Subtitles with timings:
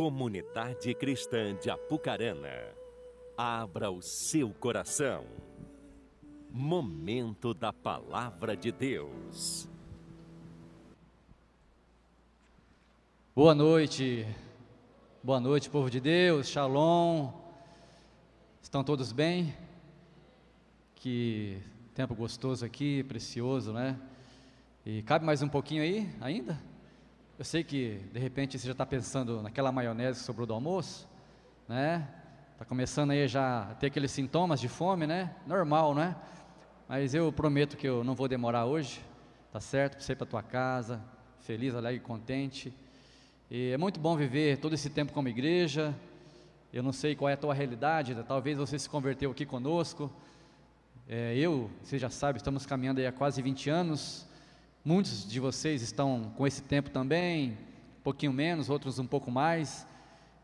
[0.00, 2.74] Comunidade Cristã de Apucarana,
[3.36, 5.26] abra o seu coração.
[6.50, 9.68] Momento da Palavra de Deus.
[13.36, 14.26] Boa noite,
[15.22, 17.30] boa noite, povo de Deus, Shalom.
[18.62, 19.54] Estão todos bem?
[20.94, 21.60] Que
[21.94, 24.00] tempo gostoso aqui, precioso, né?
[24.86, 26.69] E cabe mais um pouquinho aí ainda?
[27.40, 31.08] Eu sei que de repente você já está pensando naquela maionese que sobrou do almoço,
[31.66, 32.06] né?
[32.52, 35.34] Está começando aí já a ter aqueles sintomas de fome, né?
[35.46, 36.14] Normal, né?
[36.86, 39.00] Mas eu prometo que eu não vou demorar hoje,
[39.50, 39.92] tá certo?
[39.92, 41.00] Para você ir para tua casa,
[41.40, 42.74] feliz, alegre, contente.
[43.50, 45.96] E é muito bom viver todo esse tempo como igreja.
[46.70, 50.12] Eu não sei qual é a tua realidade, talvez você se converteu aqui conosco.
[51.08, 54.28] É, eu, você já sabe, estamos caminhando aí há quase 20 anos.
[54.82, 59.86] Muitos de vocês estão com esse tempo também, um pouquinho menos, outros um pouco mais.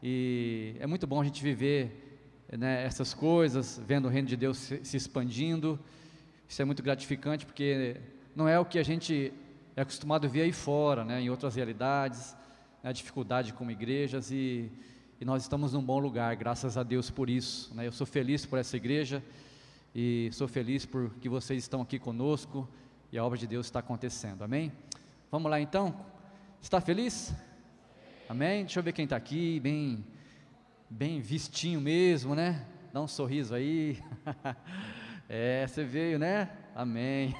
[0.02, 2.20] E é muito bom a gente viver
[2.52, 5.80] né, essas coisas, vendo o reino de Deus se, se expandindo.
[6.46, 7.96] Isso é muito gratificante porque
[8.34, 9.32] não é o que a gente
[9.74, 12.36] é acostumado a ver aí fora, né, em outras realidades,
[12.84, 14.70] né, dificuldade como igrejas e,
[15.18, 17.74] e, nós estamos num bom lugar, graças a Deus por isso.
[17.74, 19.22] Né, eu sou feliz por essa igreja
[19.94, 22.68] e sou feliz por que vocês estão aqui conosco
[23.12, 24.72] e a obra de Deus está acontecendo, amém?
[25.30, 25.94] Vamos lá então?
[26.60, 27.32] Está feliz?
[28.28, 28.64] Amém?
[28.64, 30.04] Deixa eu ver quem está aqui, bem,
[30.90, 32.66] bem vistinho mesmo, né?
[32.92, 34.02] Dá um sorriso aí.
[35.28, 36.50] é, você veio, né?
[36.74, 37.34] Amém.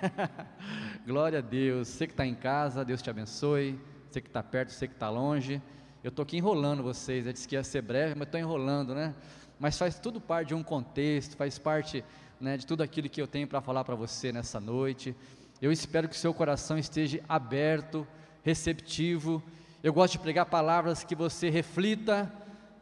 [1.05, 1.89] Glória a Deus.
[1.89, 3.78] Você que está em casa, Deus te abençoe.
[4.09, 5.61] Você que está perto, você que está longe.
[6.05, 7.27] Eu estou aqui enrolando vocês.
[7.27, 9.14] Eu disse que ia ser breve, mas estou enrolando, né?
[9.59, 12.05] Mas faz tudo parte de um contexto, faz parte
[12.41, 15.17] né, de tudo aquilo que eu tenho para falar para você nessa noite.
[15.60, 18.06] Eu espero que seu coração esteja aberto,
[18.42, 19.42] receptivo.
[19.82, 22.30] Eu gosto de pregar palavras que você reflita,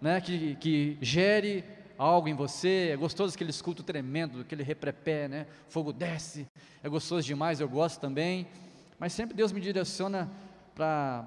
[0.01, 1.65] né, que, que gere
[1.97, 2.91] algo em você.
[2.93, 5.47] É gostoso aquele escuto tremendo, aquele reprepé, né?
[5.69, 6.49] Fogo desce.
[6.83, 8.49] É gostoso demais, eu gosto também.
[8.99, 10.29] Mas sempre Deus me direciona
[10.75, 11.27] para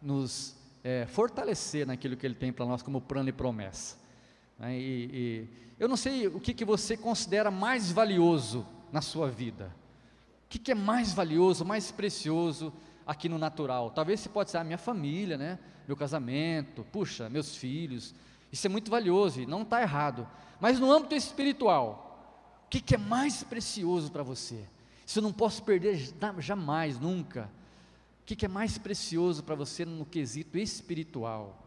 [0.00, 3.96] nos é, fortalecer naquilo que Ele tem para nós como plano e promessa.
[4.56, 4.78] Né?
[4.78, 5.48] E, e,
[5.78, 9.74] eu não sei o que, que você considera mais valioso na sua vida.
[10.48, 12.72] O que, que é mais valioso, mais precioso
[13.06, 13.90] aqui no natural?
[13.90, 15.58] Talvez se pode ser a minha família, né?
[15.86, 18.14] meu casamento, puxa, meus filhos.
[18.50, 20.26] Isso é muito valioso e não está errado.
[20.58, 24.64] Mas no âmbito espiritual, o que, que é mais precioso para você?
[25.06, 25.98] Isso eu não posso perder
[26.38, 27.50] jamais, nunca.
[28.22, 31.62] O que, que é mais precioso para você no quesito espiritual?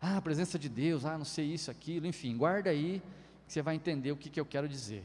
[0.00, 3.02] Ah, a presença de Deus, ah, não sei isso, aquilo, enfim, guarda aí,
[3.46, 5.04] que você vai entender o que, que eu quero dizer,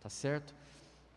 [0.00, 0.54] tá certo?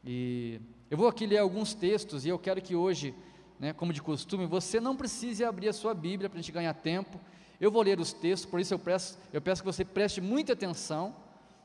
[0.05, 3.15] E eu vou aqui ler alguns textos e eu quero que hoje,
[3.59, 6.73] né, como de costume, você não precise abrir a sua Bíblia para a gente ganhar
[6.75, 7.19] tempo.
[7.59, 10.53] Eu vou ler os textos, por isso eu peço, eu peço que você preste muita
[10.53, 11.15] atenção,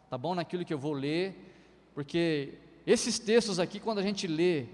[0.08, 2.54] tá bom, naquilo que eu vou ler, porque
[2.86, 4.66] esses textos aqui, quando a gente lê,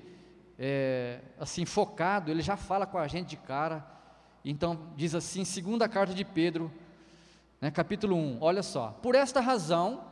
[0.59, 3.84] é, assim, focado, ele já fala com a gente de cara.
[4.44, 6.71] Então, diz assim, segunda carta de Pedro,
[7.60, 10.05] né, capítulo 1, olha só, por esta razão,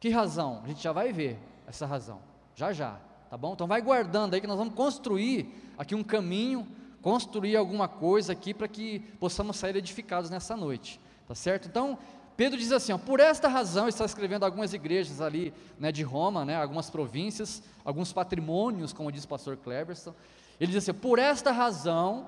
[0.00, 0.62] que razão?
[0.64, 2.20] A gente já vai ver essa razão,
[2.56, 2.98] já já.
[3.28, 3.52] Tá bom?
[3.52, 6.66] Então vai guardando aí que nós vamos construir aqui um caminho,
[7.02, 10.98] construir alguma coisa aqui para que possamos sair edificados nessa noite.
[11.28, 11.68] Tá certo?
[11.68, 11.98] Então,
[12.34, 16.44] Pedro diz assim: ó, por esta razão, está escrevendo algumas igrejas ali né, de Roma,
[16.44, 20.14] né, algumas províncias, alguns patrimônios, como diz o pastor Cleberson.
[20.58, 22.26] Ele diz assim: por esta razão,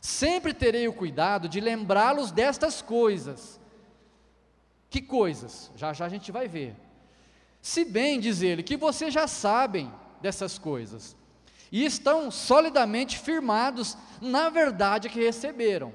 [0.00, 3.60] sempre terei o cuidado de lembrá-los destas coisas.
[4.90, 5.70] Que coisas?
[5.76, 6.87] Já já a gente vai ver.
[7.60, 11.16] Se bem, diz ele, que vocês já sabem dessas coisas
[11.70, 15.92] e estão solidamente firmados na verdade que receberam.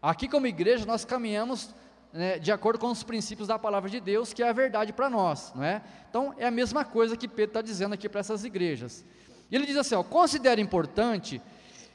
[0.00, 1.74] Aqui, como igreja, nós caminhamos
[2.12, 5.10] né, de acordo com os princípios da palavra de Deus, que é a verdade para
[5.10, 5.82] nós, não é?
[6.08, 9.04] Então, é a mesma coisa que Pedro está dizendo aqui para essas igrejas.
[9.50, 11.42] Ele diz assim: considero importante,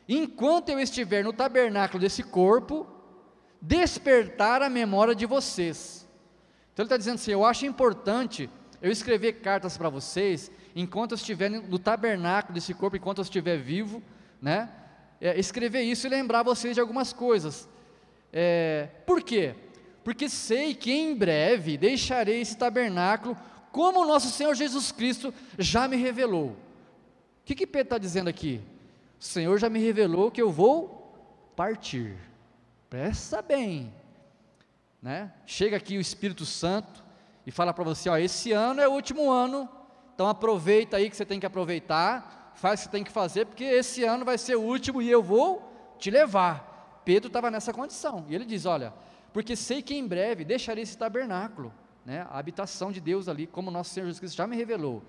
[0.07, 2.85] enquanto eu estiver no tabernáculo desse corpo,
[3.61, 6.07] despertar a memória de vocês.
[6.73, 8.49] Então, ele está dizendo assim: eu acho importante
[8.81, 13.57] eu escrever cartas para vocês enquanto eu estiver no tabernáculo desse corpo, enquanto eu estiver
[13.57, 14.01] vivo,
[14.41, 14.69] né?
[15.19, 17.69] É, escrever isso e lembrar vocês de algumas coisas.
[18.33, 19.53] É, por quê?
[20.03, 23.37] Porque sei que em breve deixarei esse tabernáculo,
[23.71, 26.49] como o nosso Senhor Jesus Cristo já me revelou.
[26.49, 26.55] O
[27.45, 28.61] que, que Pedro está dizendo aqui?
[29.19, 31.13] O Senhor já me revelou que eu vou
[31.55, 32.17] partir.
[32.89, 33.93] Presta bem.
[35.01, 35.31] Né?
[35.45, 37.00] Chega aqui o Espírito Santo
[37.45, 39.69] e fala para você: ó, esse ano é o último ano
[40.21, 43.45] então aproveita aí que você tem que aproveitar, faz o que você tem que fazer,
[43.47, 47.01] porque esse ano vai ser o último e eu vou te levar.
[47.03, 48.23] Pedro estava nessa condição.
[48.29, 48.93] E ele diz: Olha,
[49.33, 51.73] porque sei que em breve deixarei esse tabernáculo,
[52.05, 55.01] né, a habitação de Deus ali, como nosso Senhor Jesus Cristo já me revelou.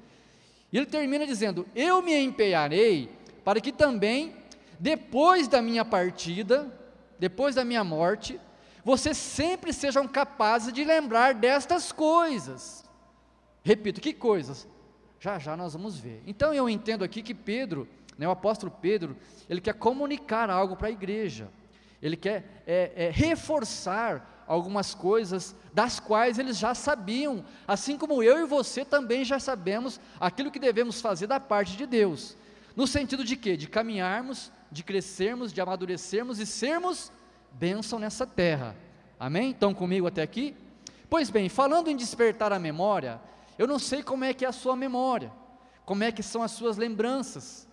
[0.72, 3.10] E ele termina dizendo: Eu me empenharei
[3.44, 4.34] para que também,
[4.80, 6.72] depois da minha partida,
[7.18, 8.40] depois da minha morte,
[8.84, 12.84] vocês sempre sejam capazes de lembrar destas coisas.
[13.62, 14.66] Repito, que coisas?
[15.20, 16.22] Já já nós vamos ver.
[16.26, 17.88] Então eu entendo aqui que Pedro,
[18.18, 19.16] né, o apóstolo Pedro,
[19.48, 21.48] ele quer comunicar algo para a igreja.
[22.00, 28.40] Ele quer é, é, reforçar algumas coisas das quais eles já sabiam, assim como eu
[28.40, 32.36] e você também já sabemos aquilo que devemos fazer da parte de Deus.
[32.74, 33.56] No sentido de quê?
[33.56, 37.12] De caminharmos, de crescermos, de amadurecermos e sermos
[37.54, 38.76] bênção nessa terra.
[39.18, 39.50] Amém?
[39.50, 40.54] Estão comigo até aqui?
[41.08, 43.20] Pois bem, falando em despertar a memória,
[43.58, 45.30] eu não sei como é que é a sua memória,
[45.84, 47.68] como é que são as suas lembranças.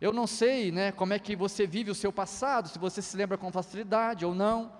[0.00, 3.16] Eu não sei, né, como é que você vive o seu passado, se você se
[3.16, 4.70] lembra com facilidade ou não.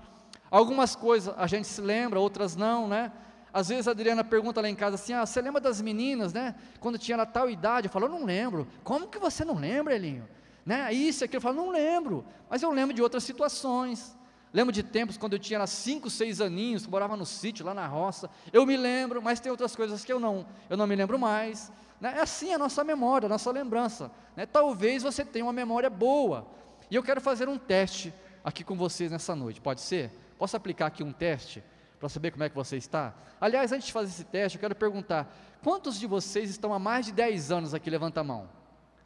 [0.50, 3.10] Algumas coisas a gente se lembra, outras não, né?
[3.54, 6.56] Às vezes a Adriana pergunta lá em casa assim: Ah, você lembra das meninas, né?
[6.80, 7.86] Quando tinha lá tal idade?
[7.86, 8.66] Eu falo, eu não lembro.
[8.82, 10.28] Como que você não lembra, Elinho?
[10.66, 10.92] Né?
[10.92, 11.38] Isso, aquilo.
[11.38, 12.24] Eu falo, não lembro.
[12.50, 14.16] Mas eu lembro de outras situações.
[14.54, 17.88] Lembro de tempos quando eu tinha lá cinco, seis aninhos, morava no sítio, lá na
[17.88, 18.30] roça.
[18.52, 21.72] Eu me lembro, mas tem outras coisas que eu não, eu não me lembro mais.
[22.00, 22.14] Né?
[22.16, 24.12] É assim a nossa memória, a nossa lembrança.
[24.36, 24.46] Né?
[24.46, 26.46] Talvez você tenha uma memória boa.
[26.88, 28.14] E eu quero fazer um teste
[28.44, 30.12] aqui com vocês nessa noite, pode ser?
[30.38, 31.60] Posso aplicar aqui um teste
[31.98, 33.12] para saber como é que você está?
[33.40, 35.34] Aliás, antes de fazer esse teste, eu quero perguntar:
[35.64, 37.90] quantos de vocês estão há mais de 10 anos aqui?
[37.90, 38.48] Levanta a mão.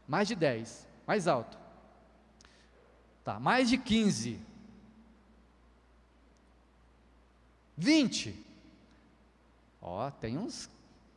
[0.06, 0.86] Mais de 10.
[1.06, 1.56] Mais alto.
[3.24, 4.47] Tá, mais de 15.
[7.78, 8.34] 20.
[9.80, 10.68] Ó, tem uns,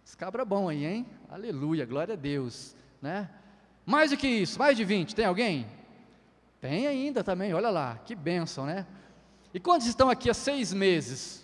[0.06, 1.08] uns cabra bom aí, hein?
[1.28, 3.30] Aleluia, glória a Deus, né?
[3.86, 5.68] Mais do que isso, mais de 20, tem alguém?
[6.62, 8.86] Tem ainda também, olha lá, que bênção, né?
[9.52, 11.44] E quantos estão aqui há seis meses?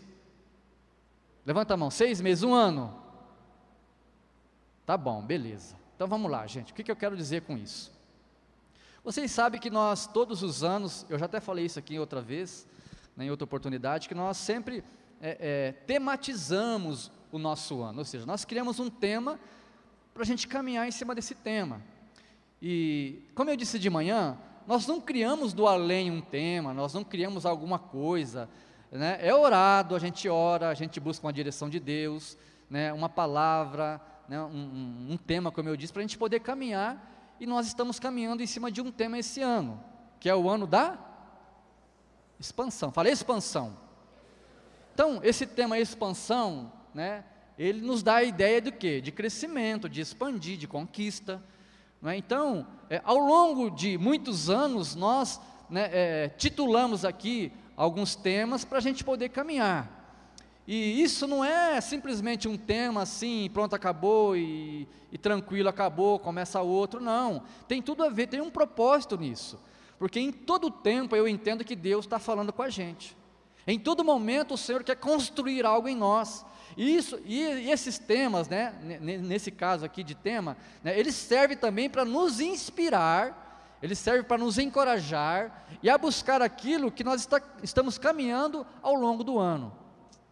[1.43, 2.95] Levanta a mão, seis meses, um ano.
[4.85, 5.75] Tá bom, beleza.
[5.95, 6.71] Então vamos lá, gente.
[6.71, 7.91] O que, que eu quero dizer com isso?
[9.03, 12.67] Vocês sabem que nós, todos os anos, eu já até falei isso aqui outra vez,
[13.15, 14.83] né, em outra oportunidade, que nós sempre
[15.21, 19.39] é, é, tematizamos o nosso ano, ou seja, nós criamos um tema
[20.13, 21.81] para a gente caminhar em cima desse tema.
[22.61, 27.03] E, como eu disse de manhã, nós não criamos do além um tema, nós não
[27.03, 28.49] criamos alguma coisa,
[28.91, 29.17] né?
[29.21, 32.37] é orado, a gente ora, a gente busca uma direção de Deus,
[32.69, 32.91] né?
[32.91, 34.41] uma palavra, né?
[34.41, 37.99] um, um, um tema, como eu disse, para a gente poder caminhar, e nós estamos
[37.99, 39.81] caminhando em cima de um tema esse ano,
[40.19, 40.97] que é o ano da
[42.39, 42.91] expansão.
[42.91, 43.86] Falei expansão.
[44.97, 47.23] Então, esse tema expansão, né,
[47.55, 48.99] ele nos dá a ideia do quê?
[48.99, 51.39] De crescimento, de expandir, de conquista.
[52.03, 52.15] É?
[52.15, 55.39] Então, é, ao longo de muitos anos, nós
[55.69, 59.87] né, é, titulamos aqui alguns temas para a gente poder caminhar.
[60.65, 66.59] E isso não é simplesmente um tema assim, pronto, acabou e, e tranquilo, acabou, começa
[66.61, 67.43] outro, não.
[67.67, 69.59] Tem tudo a ver, tem um propósito nisso.
[69.99, 73.15] Porque em todo tempo eu entendo que Deus está falando com a gente.
[73.67, 76.45] Em todo momento o Senhor quer construir algo em nós.
[76.77, 81.89] Isso, e, e esses temas, né, nesse caso aqui de tema, né, eles servem também
[81.89, 87.41] para nos inspirar, eles servem para nos encorajar e a buscar aquilo que nós está,
[87.61, 89.75] estamos caminhando ao longo do ano.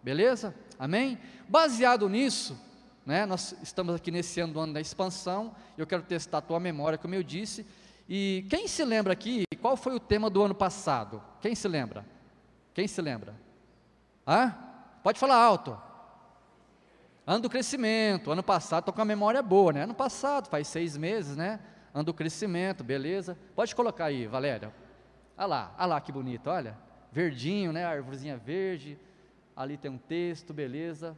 [0.02, 0.56] Beleza?
[0.80, 1.18] Amém?
[1.50, 2.58] Baseado nisso,
[3.06, 6.60] né, nós estamos aqui nesse ano do ano da expansão, eu quero testar a tua
[6.60, 7.66] memória, como eu disse.
[8.08, 11.22] E quem se lembra aqui, qual foi o tema do ano passado?
[11.42, 12.06] Quem se lembra?
[12.76, 13.34] Quem se lembra?
[14.28, 14.54] Hã?
[15.02, 15.82] Pode falar alto.
[17.26, 19.84] Ano do crescimento, ano passado, estou com a memória boa, né?
[19.84, 21.62] Ano passado, faz seis meses, né?
[21.94, 23.38] Ano do crescimento, beleza?
[23.56, 24.74] Pode colocar aí, Valéria.
[25.38, 26.78] Olha lá, olha lá que bonito, olha.
[27.14, 27.86] Verdinho, né?
[27.86, 29.00] Árvorezinha verde.
[29.56, 31.18] Ali tem um texto, beleza.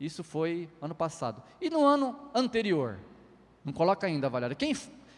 [0.00, 1.42] Isso foi ano passado.
[1.60, 2.98] E no ano anterior?
[3.62, 4.56] Não coloca ainda, Valéria.
[4.56, 4.74] Quem,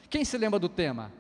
[0.09, 1.13] quem se lembra do tema?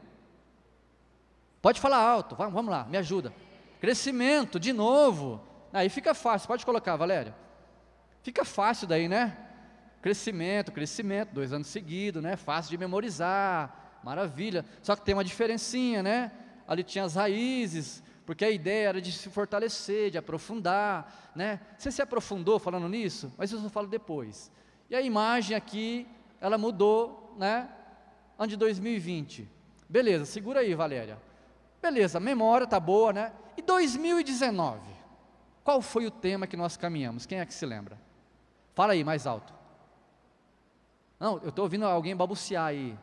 [1.63, 3.33] Pode falar alto, vamos, vamos lá, me ajuda.
[3.81, 5.41] Crescimento, de novo.
[5.73, 7.35] Aí fica fácil, pode colocar, Valéria.
[8.23, 9.37] Fica fácil daí, né?
[10.03, 12.37] Crescimento, crescimento, dois anos seguidos, né?
[12.37, 14.65] Fácil de memorizar, maravilha.
[14.83, 16.31] Só que tem uma diferencinha, né?
[16.69, 21.61] Ali tinha as raízes, porque a ideia era de se fortalecer, de aprofundar, né?
[21.79, 23.33] Você se aprofundou falando nisso?
[23.37, 24.53] Mas isso eu falo depois.
[24.89, 26.07] E a imagem aqui,
[26.41, 27.69] ela mudou, né?
[28.39, 29.49] Ano de 2020.
[29.89, 31.19] Beleza, segura aí, Valéria.
[31.81, 33.33] Beleza, memória tá boa, né?
[33.61, 34.81] E 2019?
[35.63, 37.27] Qual foi o tema que nós caminhamos?
[37.27, 38.01] Quem é que se lembra?
[38.75, 39.53] Fala aí, mais alto.
[41.19, 42.99] Não, eu estou ouvindo alguém babuciar aí.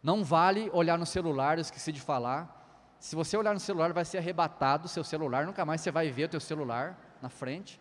[0.00, 2.94] Não vale olhar no celular, eu esqueci de falar.
[3.00, 6.08] Se você olhar no celular, vai ser arrebatado o seu celular, nunca mais você vai
[6.12, 7.80] ver o teu celular na frente,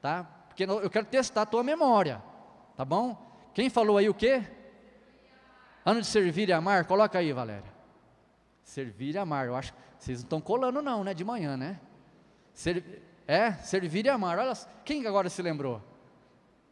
[0.00, 0.24] tá?
[0.48, 2.22] Porque eu quero testar a tua memória,
[2.74, 3.20] tá bom?
[3.52, 4.42] Quem falou aí o quê?
[5.84, 7.70] Ano de servir e amar, coloca aí, Valéria.
[8.62, 11.80] Servir e amar, eu acho vocês não estão colando não, né, de manhã, né?
[12.52, 14.52] Ser, é, servir e amar, olha,
[14.84, 15.80] quem agora se lembrou?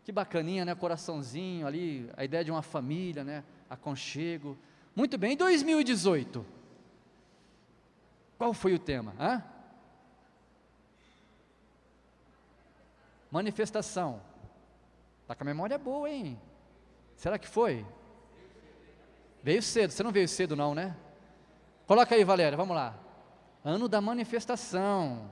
[0.02, 4.58] Que bacaninha, né, coraçãozinho ali, a ideia de uma família, né, aconchego.
[4.96, 6.44] Muito bem, em 2018,
[8.36, 9.14] qual foi o tema?
[9.16, 9.44] Hã?
[13.30, 14.20] Manifestação.
[15.22, 16.36] Está com a memória boa, hein?
[17.14, 17.86] Será que foi?
[19.40, 20.96] Veio cedo, você não veio cedo não, né?
[21.86, 23.09] Coloca aí, Valéria, vamos lá.
[23.64, 25.30] Ano da manifestação.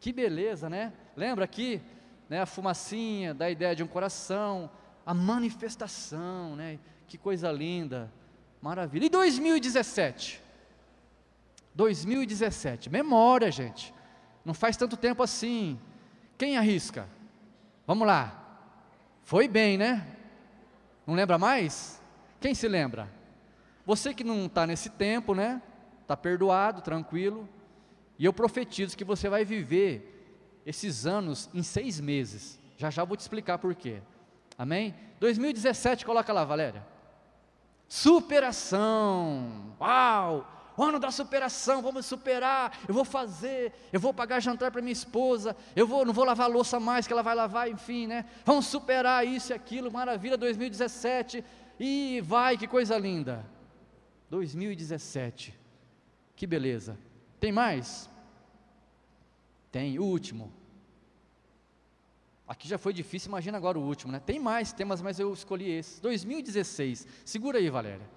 [0.00, 0.92] Que beleza, né?
[1.16, 1.80] Lembra aqui,
[2.28, 4.70] né, a fumacinha, da ideia de um coração,
[5.04, 6.78] a manifestação, né?
[7.06, 8.12] Que coisa linda.
[8.60, 9.06] Maravilha.
[9.06, 10.42] E 2017?
[11.74, 12.90] 2017.
[12.90, 13.94] Memória, gente.
[14.44, 15.78] Não faz tanto tempo assim.
[16.38, 17.08] Quem arrisca?
[17.86, 18.42] Vamos lá.
[19.22, 20.06] Foi bem, né?
[21.06, 22.02] Não lembra mais?
[22.40, 23.08] Quem se lembra?
[23.84, 25.62] Você que não está nesse tempo, né?
[26.06, 27.48] Está perdoado, tranquilo.
[28.16, 32.60] E eu profetizo que você vai viver esses anos em seis meses.
[32.76, 34.00] Já já vou te explicar por quê.
[34.56, 34.94] Amém?
[35.18, 36.86] 2017, coloca lá, Valéria.
[37.88, 39.74] Superação.
[39.80, 40.52] Uau!
[40.78, 45.56] ano da superação, vamos superar, eu vou fazer, eu vou pagar jantar para minha esposa,
[45.74, 48.26] eu vou, não vou lavar louça mais, que ela vai lavar, enfim, né?
[48.44, 51.42] Vamos superar isso e aquilo, maravilha, 2017,
[51.80, 53.42] e vai, que coisa linda.
[54.28, 55.55] 2017,
[56.36, 56.98] que beleza.
[57.40, 58.08] Tem mais?
[59.72, 60.52] Tem, o último.
[62.46, 64.20] Aqui já foi difícil, imagina agora o último, né?
[64.20, 66.00] Tem mais temas, mas eu escolhi esse.
[66.00, 68.08] 2016, segura aí, Valéria.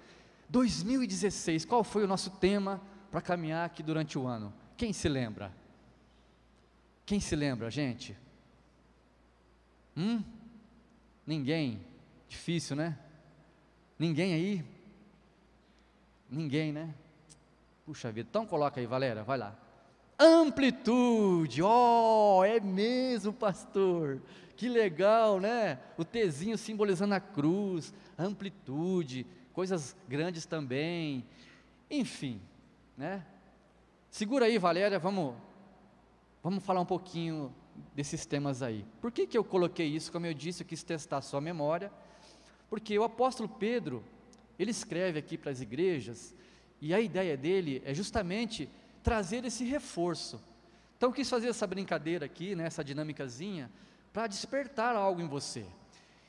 [0.49, 4.53] 2016, qual foi o nosso tema para caminhar aqui durante o ano?
[4.77, 5.51] Quem se lembra?
[7.05, 8.15] Quem se lembra, gente?
[9.97, 10.23] Hum?
[11.25, 11.81] Ninguém?
[12.27, 12.97] Difícil, né?
[13.97, 14.65] Ninguém aí?
[16.29, 16.93] Ninguém, né?
[17.89, 19.57] Puxa vida, então coloca aí, Valéria, vai lá.
[20.19, 24.21] Amplitude, oh, é mesmo, pastor.
[24.55, 25.79] Que legal, né?
[25.97, 31.25] O Tzinho simbolizando a cruz, amplitude coisas grandes também,
[31.89, 32.39] enfim,
[32.95, 33.25] né?
[34.11, 35.33] Segura aí, Valéria, vamos,
[36.43, 37.51] vamos falar um pouquinho
[37.95, 38.85] desses temas aí.
[39.01, 40.11] Por que, que eu coloquei isso?
[40.11, 41.91] Como eu disse, eu quis testar a sua memória,
[42.69, 44.03] porque o apóstolo Pedro,
[44.59, 46.35] ele escreve aqui para as igrejas,
[46.81, 48.69] e a ideia dele é justamente
[49.03, 50.41] trazer esse reforço.
[50.97, 53.71] Então eu quis fazer essa brincadeira aqui, né, essa dinâmicazinha,
[54.11, 55.65] para despertar algo em você.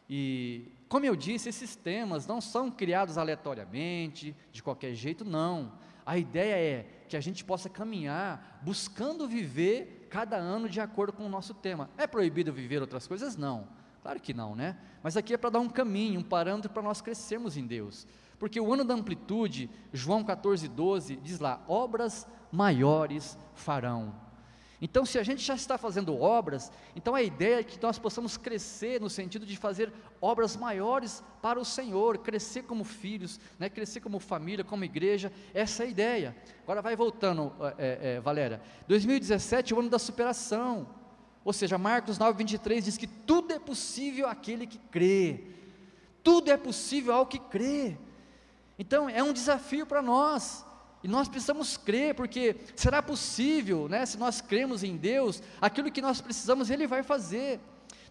[0.08, 5.72] E, como eu disse, esses temas não são criados aleatoriamente, de qualquer jeito, não.
[6.04, 11.24] A ideia é que a gente possa caminhar buscando viver cada ano de acordo com
[11.24, 11.88] o nosso tema.
[11.96, 13.36] É proibido viver outras coisas?
[13.36, 13.68] Não.
[14.02, 14.76] Claro que não, né?
[15.02, 18.06] Mas aqui é para dar um caminho, um parâmetro para nós crescermos em Deus.
[18.40, 24.14] Porque o ano da amplitude, João 14, 12, diz lá: obras maiores farão.
[24.82, 28.38] Então, se a gente já está fazendo obras, então a ideia é que nós possamos
[28.38, 29.92] crescer no sentido de fazer
[30.22, 35.82] obras maiores para o Senhor, crescer como filhos, né, crescer como família, como igreja, essa
[35.82, 36.36] é a ideia.
[36.62, 38.62] Agora vai voltando, é, é, Valéria.
[38.88, 40.88] 2017 é o ano da superação,
[41.44, 45.44] ou seja, Marcos 9, 23 diz que tudo é possível àquele que crê,
[46.22, 47.98] tudo é possível ao que crê.
[48.80, 50.64] Então é um desafio para nós,
[51.04, 56.00] e nós precisamos crer, porque será possível, né, se nós cremos em Deus, aquilo que
[56.00, 57.60] nós precisamos, Ele vai fazer.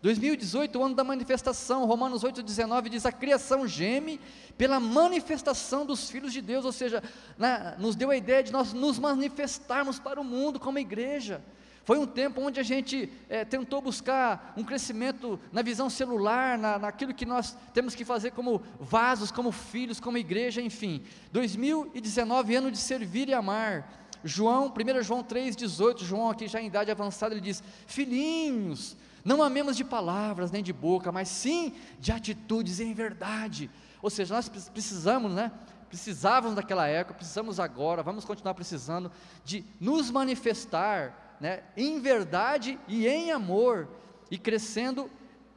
[0.04, 4.22] 2018, o ano da manifestação, Romanos 8,19 diz: a criação geme
[4.60, 7.04] pela manifestação dos filhos de Deus, ou seja,
[7.36, 11.44] né, nos deu a ideia de nós nos manifestarmos para o mundo como igreja.
[11.89, 16.77] Foi um tempo onde a gente é, tentou buscar um crescimento na visão celular, na,
[16.77, 21.01] naquilo que nós temos que fazer como vasos, como filhos, como igreja, enfim.
[21.31, 24.08] 2019, ano de servir e amar.
[24.24, 29.75] João, 1 João 3,18, João aqui já em idade avançada, ele diz: Filhinhos, não amemos
[29.75, 33.67] de palavras nem de boca, mas sim de atitudes em verdade.
[34.00, 35.51] Ou seja, nós precisamos, né?
[35.88, 39.12] Precisávamos naquela época, precisamos agora, vamos continuar precisando
[39.43, 43.88] de nos manifestar né, em verdade e em amor,
[44.29, 45.10] e crescendo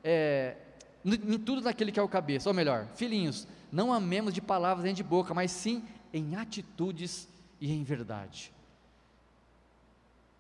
[0.02, 0.56] é,
[1.04, 4.94] em tudo naquele que é o cabeça, ou melhor, filhinhos, não amemos de palavras nem
[4.94, 7.28] de boca, mas sim em atitudes
[7.60, 8.52] e em verdade.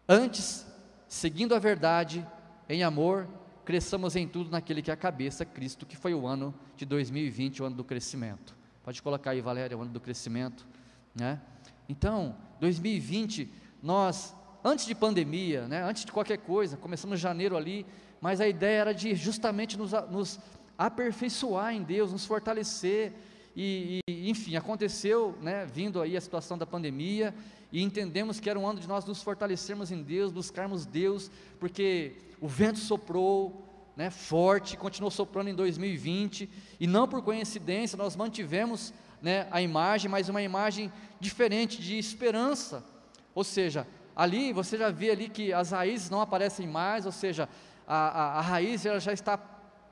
[0.08, 0.66] Antes,
[1.08, 2.26] seguindo a verdade,
[2.68, 3.28] em amor,
[3.64, 7.62] cresçamos em tudo naquele que é a cabeça, Cristo, que foi o ano de 2020,
[7.62, 8.54] o ano do crescimento.
[8.84, 10.66] Pode colocar aí, Valéria, o ano do crescimento,
[11.14, 11.40] né?
[11.88, 13.48] Então, 2020,
[13.82, 14.34] nós,
[14.64, 17.84] antes de pandemia, né, antes de qualquer coisa, começamos em janeiro ali,
[18.20, 20.38] mas a ideia era de justamente nos, nos
[20.78, 23.12] aperfeiçoar em Deus, nos fortalecer,
[23.54, 27.34] e, e, enfim, aconteceu, né, vindo aí a situação da pandemia,
[27.70, 32.16] e entendemos que era um ano de nós nos fortalecermos em Deus, buscarmos Deus, porque
[32.40, 33.66] o vento soprou,
[33.96, 40.10] né, forte, continuou soprando em 2020, e não por coincidência, nós mantivemos né, a imagem,
[40.10, 42.84] mas uma imagem diferente, de esperança,
[43.34, 47.48] ou seja, ali você já vê ali que as raízes não aparecem mais, ou seja,
[47.86, 49.38] a, a, a raiz ela já está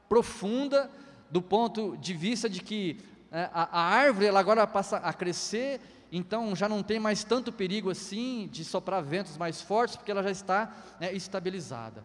[0.08, 0.90] profunda,
[1.30, 2.98] do ponto de vista de que
[3.30, 7.52] é, a, a, árvore ela agora passa a crescer, então já não tem mais tanto
[7.52, 12.02] perigo assim de soprar ventos mais fortes, porque ela já está né, estabilizada.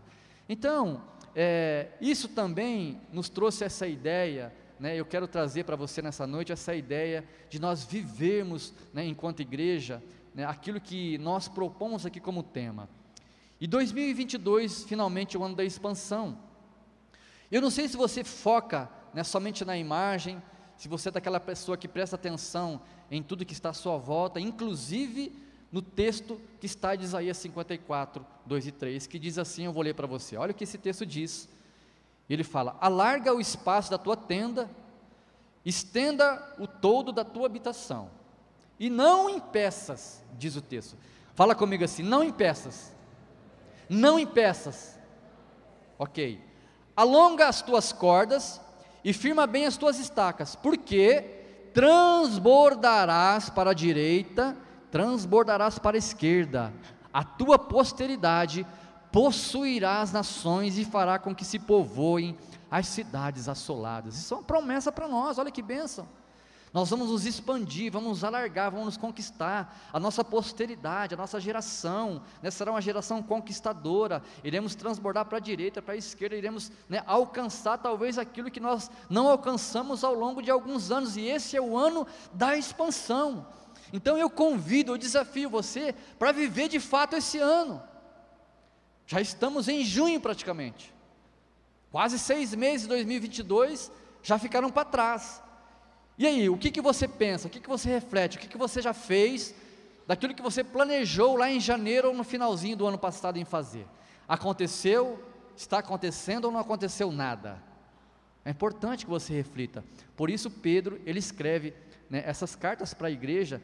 [0.47, 1.01] Então,
[1.35, 6.51] é, isso também nos trouxe essa ideia, né, eu quero trazer para você nessa noite
[6.51, 10.03] essa ideia de nós vivermos, né, enquanto igreja,
[10.35, 12.89] né, aquilo que nós propomos aqui como tema.
[13.59, 16.37] E 2022, finalmente, é o ano da expansão.
[17.49, 20.43] Eu não sei se você foca né, somente na imagem,
[20.75, 24.41] se você é daquela pessoa que presta atenção em tudo que está à sua volta,
[24.41, 25.31] inclusive
[25.71, 29.83] no texto que está de Isaías 54, 2 e 3, que diz assim: eu vou
[29.83, 30.35] ler para você.
[30.35, 31.47] Olha o que esse texto diz.
[32.29, 34.69] Ele fala: Alarga o espaço da tua tenda,
[35.63, 38.09] estenda o todo da tua habitação,
[38.79, 40.97] e não impeças, diz o texto.
[41.33, 42.93] Fala comigo assim: não impeças,
[43.89, 44.97] não impeças.
[45.97, 46.43] Ok.
[46.95, 48.61] Alonga as tuas cordas
[49.03, 54.55] e firma bem as tuas estacas, porque transbordarás para a direita,
[54.89, 56.73] transbordarás para a esquerda,
[57.13, 58.65] a tua posteridade
[59.11, 62.37] possuirá as nações e fará com que se povoem
[62.71, 64.17] as cidades assoladas.
[64.17, 66.07] Isso é uma promessa para nós, olha que bênção.
[66.75, 69.89] Nós vamos nos expandir, vamos nos alargar, vamos nos conquistar.
[69.93, 74.21] A nossa posteridade, a nossa geração, né, será uma geração conquistadora.
[74.43, 78.91] Iremos transbordar para a direita, para a esquerda, iremos né, alcançar talvez aquilo que nós
[79.09, 81.15] não alcançamos ao longo de alguns anos.
[81.15, 83.47] E esse é o ano da expansão.
[83.93, 87.81] Então eu convido, eu desafio você para viver de fato esse ano.
[89.07, 90.93] Já estamos em junho praticamente.
[91.89, 93.89] Quase seis meses de 2022
[94.21, 95.44] já ficaram para trás.
[96.17, 97.47] E aí, o que, que você pensa?
[97.47, 98.37] O que, que você reflete?
[98.37, 99.53] O que, que você já fez
[100.07, 103.85] daquilo que você planejou lá em janeiro ou no finalzinho do ano passado em fazer?
[104.27, 105.21] Aconteceu?
[105.57, 107.61] Está acontecendo ou não aconteceu nada?
[108.45, 109.83] É importante que você reflita.
[110.15, 111.73] Por isso, Pedro, ele escreve
[112.09, 113.61] né, essas cartas para a igreja,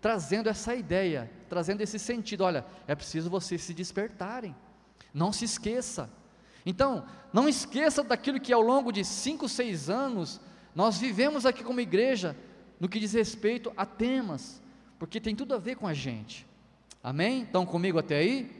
[0.00, 2.44] trazendo essa ideia, trazendo esse sentido.
[2.44, 4.54] Olha, é preciso vocês se despertarem.
[5.12, 6.08] Não se esqueça.
[6.64, 10.40] Então, não esqueça daquilo que ao longo de cinco, seis anos
[10.74, 12.36] nós vivemos aqui como igreja
[12.78, 14.62] no que diz respeito a temas,
[14.98, 16.46] porque tem tudo a ver com a gente.
[17.02, 17.42] Amém?
[17.42, 18.50] Estão comigo até aí?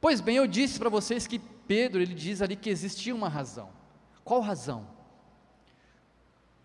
[0.00, 3.70] Pois bem, eu disse para vocês que Pedro, ele diz ali que existia uma razão.
[4.24, 4.86] Qual razão?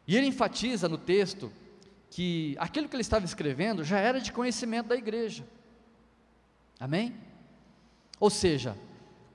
[0.08, 1.52] E ele enfatiza no texto
[2.10, 5.46] que aquilo que ele estava escrevendo já era de conhecimento da igreja.
[6.80, 7.16] Amém?
[8.20, 8.78] Ou seja,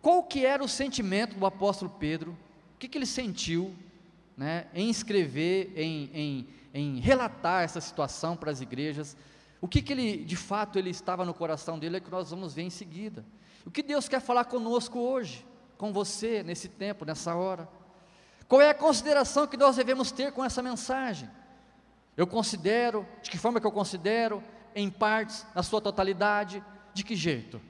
[0.01, 2.33] qual que era o sentimento do apóstolo Pedro?
[2.75, 3.75] O que, que ele sentiu
[4.43, 9.17] né, em escrever, em, em, em relatar essa situação para as igrejas.
[9.61, 12.53] O que, que ele, de fato, ele estava no coração dele é que nós vamos
[12.53, 13.25] ver em seguida.
[13.65, 15.47] O que Deus quer falar conosco hoje,
[15.79, 17.69] com você, nesse tempo, nessa hora?
[18.49, 21.31] Qual é a consideração que nós devemos ter com essa mensagem?
[22.17, 24.43] Eu considero, de que forma que eu considero?
[24.75, 27.61] Em partes, na sua totalidade, de que jeito?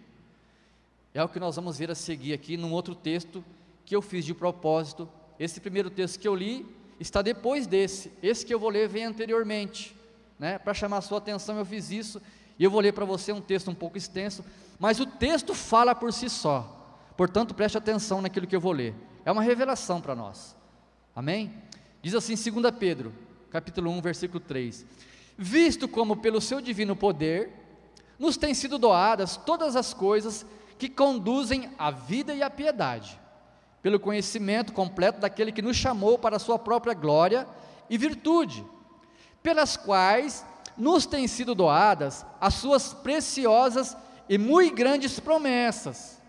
[1.13, 3.45] É o que nós vamos ver a seguir aqui num outro texto
[3.85, 5.07] que eu fiz de propósito
[5.43, 6.65] esse primeiro texto que eu li
[7.01, 8.13] está depois desse.
[8.23, 9.97] Esse que eu vou ler vem anteriormente.
[10.39, 10.57] Né?
[10.59, 12.23] Para chamar a sua atenção, eu fiz isso.
[12.59, 14.45] E eu vou ler para você um texto um pouco extenso,
[14.79, 17.01] mas o texto fala por si só.
[17.17, 18.95] Portanto, preste atenção naquilo que eu vou ler.
[19.25, 20.55] É uma revelação para nós.
[21.15, 21.53] Amém?
[22.01, 23.13] Diz assim, 2 Pedro,
[23.51, 24.87] capítulo 1, versículo 3:
[25.37, 27.51] Visto como pelo seu divino poder
[28.17, 30.47] nos têm sido doadas todas as coisas
[30.79, 33.19] que conduzem à vida e à piedade,
[33.83, 37.47] pelo conhecimento completo daquele que nos chamou para a sua própria glória
[37.91, 38.65] e virtude,
[39.43, 40.47] pelas quais
[40.79, 43.97] nos têm sido doadas as suas preciosas
[44.29, 46.21] e muito grandes promessas,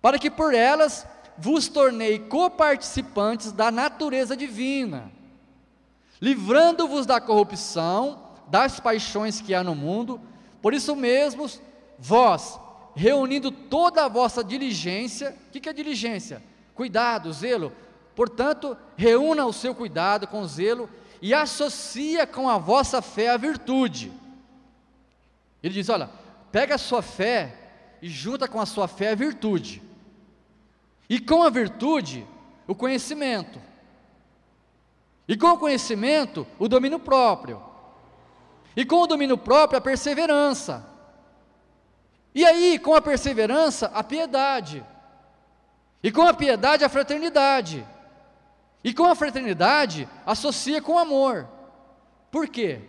[0.00, 5.10] para que por elas vos tornei coparticipantes da natureza divina,
[6.20, 10.20] livrando-vos da corrupção, das paixões que há no mundo,
[10.60, 11.50] por isso mesmo,
[11.98, 12.60] vós,
[12.94, 16.51] reunindo toda a vossa diligência, o que, que é diligência?
[16.74, 17.72] Cuidado, zelo.
[18.14, 20.88] Portanto, reúna o seu cuidado com zelo
[21.20, 24.12] e associa com a vossa fé a virtude.
[25.62, 26.10] Ele diz: olha,
[26.50, 27.56] pega a sua fé
[28.02, 29.82] e junta com a sua fé a virtude.
[31.08, 32.26] E com a virtude,
[32.66, 33.60] o conhecimento.
[35.28, 37.62] E com o conhecimento, o domínio próprio.
[38.76, 40.84] E com o domínio próprio, a perseverança.
[42.34, 44.84] E aí, com a perseverança, a piedade.
[46.02, 47.86] E com a piedade, a fraternidade.
[48.82, 51.48] E com a fraternidade, associa com amor.
[52.30, 52.80] Por quê?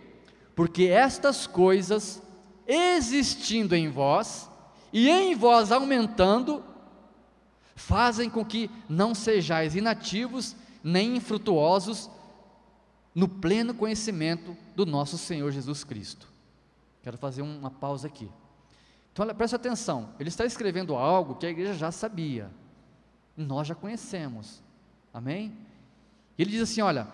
[0.56, 2.20] Porque estas coisas,
[2.66, 4.50] existindo em vós,
[4.92, 6.64] e em vós aumentando,
[7.74, 12.10] fazem com que não sejais inativos nem infrutuosos
[13.14, 16.28] no pleno conhecimento do nosso Senhor Jesus Cristo.
[17.02, 18.30] Quero fazer uma pausa aqui.
[19.12, 22.50] Então, preste atenção, ele está escrevendo algo que a igreja já sabia,
[23.36, 24.62] nós já conhecemos,
[25.12, 25.56] amém?
[26.38, 27.08] Ele diz assim: olha,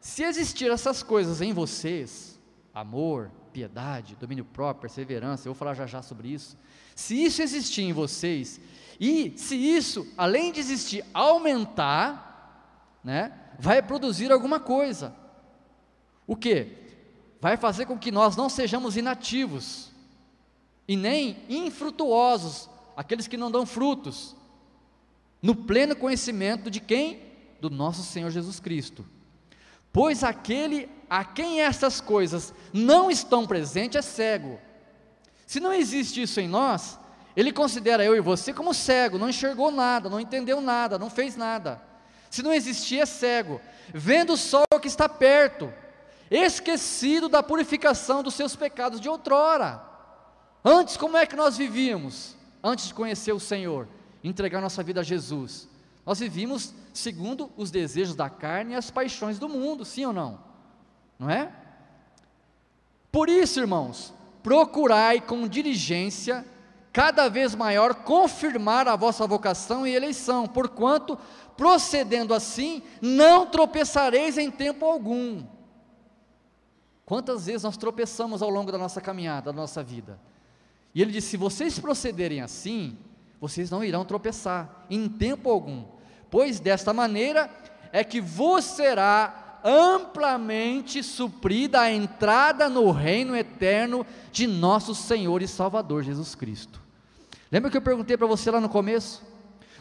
[0.00, 2.38] se existir essas coisas em vocês,
[2.74, 6.56] amor, piedade, domínio próprio, perseverança, eu vou falar já já sobre isso.
[6.94, 8.60] Se isso existir em vocês,
[9.00, 15.14] e se isso, além de existir, aumentar, né, vai produzir alguma coisa.
[16.26, 16.84] O que?
[17.40, 19.90] Vai fazer com que nós não sejamos inativos
[20.86, 24.36] e nem infrutuosos, aqueles que não dão frutos,
[25.44, 27.20] no pleno conhecimento de quem?
[27.60, 29.04] Do nosso Senhor Jesus Cristo.
[29.92, 34.58] Pois aquele a quem essas coisas não estão presentes é cego.
[35.46, 36.98] Se não existe isso em nós,
[37.36, 41.36] ele considera eu e você como cego, não enxergou nada, não entendeu nada, não fez
[41.36, 41.78] nada.
[42.30, 43.60] Se não existir, é cego,
[43.92, 45.70] vendo o sol que está perto,
[46.30, 49.82] esquecido da purificação dos seus pecados de outrora.
[50.64, 52.34] Antes, como é que nós vivíamos?
[52.62, 53.86] Antes de conhecer o Senhor,
[54.24, 55.68] entregar nossa vida a Jesus.
[56.06, 60.40] Nós vivíamos segundo os desejos da carne e as paixões do mundo, sim ou não?
[61.18, 61.52] Não é?
[63.12, 66.44] Por isso, irmãos, procurai com diligência
[66.92, 71.18] cada vez maior confirmar a vossa vocação e eleição, porquanto,
[71.56, 75.44] procedendo assim, não tropeçareis em tempo algum.
[77.04, 80.18] Quantas vezes nós tropeçamos ao longo da nossa caminhada, da nossa vida?
[80.94, 82.96] E ele disse: se vocês procederem assim,
[83.40, 85.84] vocês não irão tropeçar em tempo algum,
[86.30, 87.50] pois desta maneira
[87.92, 95.48] é que vos será amplamente suprida a entrada no reino eterno de nosso Senhor e
[95.48, 96.82] Salvador Jesus Cristo.
[97.50, 99.22] Lembra que eu perguntei para você lá no começo?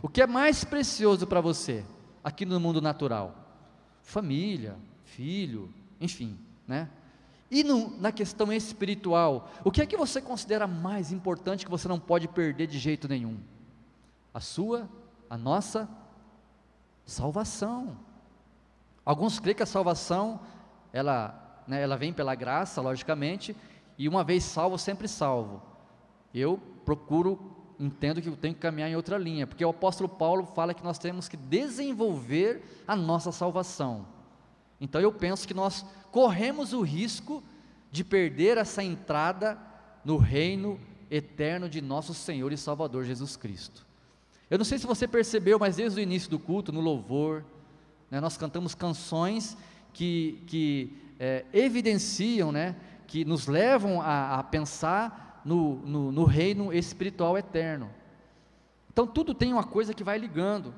[0.01, 1.83] O que é mais precioso para você
[2.23, 3.35] aqui no mundo natural?
[4.01, 6.37] Família, filho, enfim,
[6.67, 6.89] né?
[7.49, 11.87] E no, na questão espiritual, o que é que você considera mais importante que você
[11.87, 13.37] não pode perder de jeito nenhum?
[14.33, 14.89] A sua,
[15.29, 15.87] a nossa
[17.05, 17.97] salvação.
[19.05, 20.39] Alguns creem que a salvação,
[20.91, 23.55] ela, né, ela vem pela graça, logicamente,
[23.97, 25.61] e uma vez salvo, sempre salvo.
[26.33, 30.45] Eu procuro entendo que eu tenho que caminhar em outra linha, porque o apóstolo Paulo
[30.45, 34.05] fala que nós temos que desenvolver a nossa salvação.
[34.79, 37.43] Então eu penso que nós corremos o risco
[37.91, 39.57] de perder essa entrada
[40.05, 43.83] no reino eterno de nosso Senhor e Salvador Jesus Cristo.
[44.47, 47.43] Eu não sei se você percebeu, mas desde o início do culto, no louvor,
[48.11, 49.57] né, nós cantamos canções
[49.91, 52.75] que, que é, evidenciam, né,
[53.07, 57.89] que nos levam a, a pensar no, no, no reino espiritual eterno.
[58.91, 60.75] Então tudo tem uma coisa que vai ligando.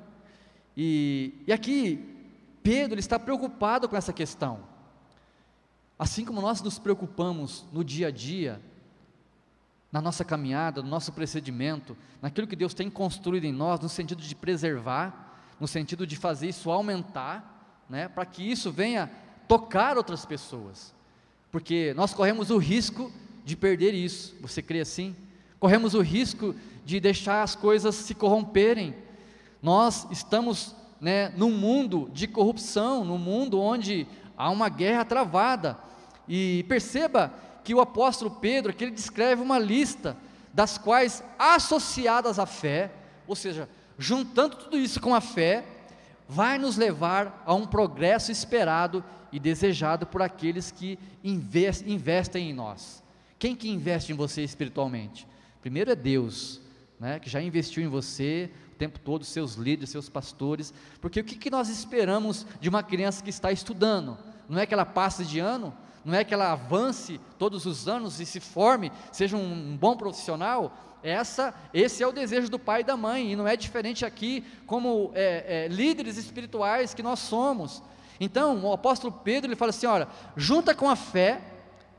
[0.78, 2.32] E, e aqui,
[2.64, 4.75] Pedro ele está preocupado com essa questão.
[5.98, 8.62] Assim como nós nos preocupamos no dia a dia,
[9.92, 14.22] na nossa caminhada, no nosso procedimento, naquilo que Deus tem construído em nós, no sentido
[14.22, 19.10] de preservar, no sentido de fazer isso aumentar, né, para que isso venha
[19.48, 20.94] tocar outras pessoas.
[21.50, 23.10] Porque nós corremos o risco
[23.46, 24.36] de perder isso.
[24.42, 25.16] Você crê assim?
[25.60, 26.54] Corremos o risco
[26.84, 28.94] de deixar as coisas se corromperem.
[29.62, 34.06] Nós estamos né, num mundo de corrupção, num mundo onde
[34.38, 35.78] há uma guerra travada.
[36.28, 40.16] E perceba que o apóstolo Pedro, que ele descreve uma lista
[40.54, 42.92] das quais associadas à fé,
[43.28, 43.68] ou seja,
[43.98, 45.66] juntando tudo isso com a fé,
[46.28, 53.04] vai nos levar a um progresso esperado e desejado por aqueles que investem em nós.
[53.38, 55.28] Quem que investe em você espiritualmente?
[55.62, 56.62] Primeiro é Deus,
[57.00, 61.24] né, que já investiu em você o tempo todo, seus líderes, seus pastores, porque o
[61.24, 64.18] que, que nós esperamos de uma criança que está estudando?
[64.48, 65.74] Não é que ela passe de ano?
[66.04, 70.72] Não é que ela avance todos os anos e se forme, seja um bom profissional?
[71.02, 74.44] Essa, esse é o desejo do pai e da mãe, e não é diferente aqui
[74.66, 77.82] como é, é, líderes espirituais que nós somos.
[78.20, 81.42] Então, o apóstolo Pedro ele fala assim: olha, junta com a fé,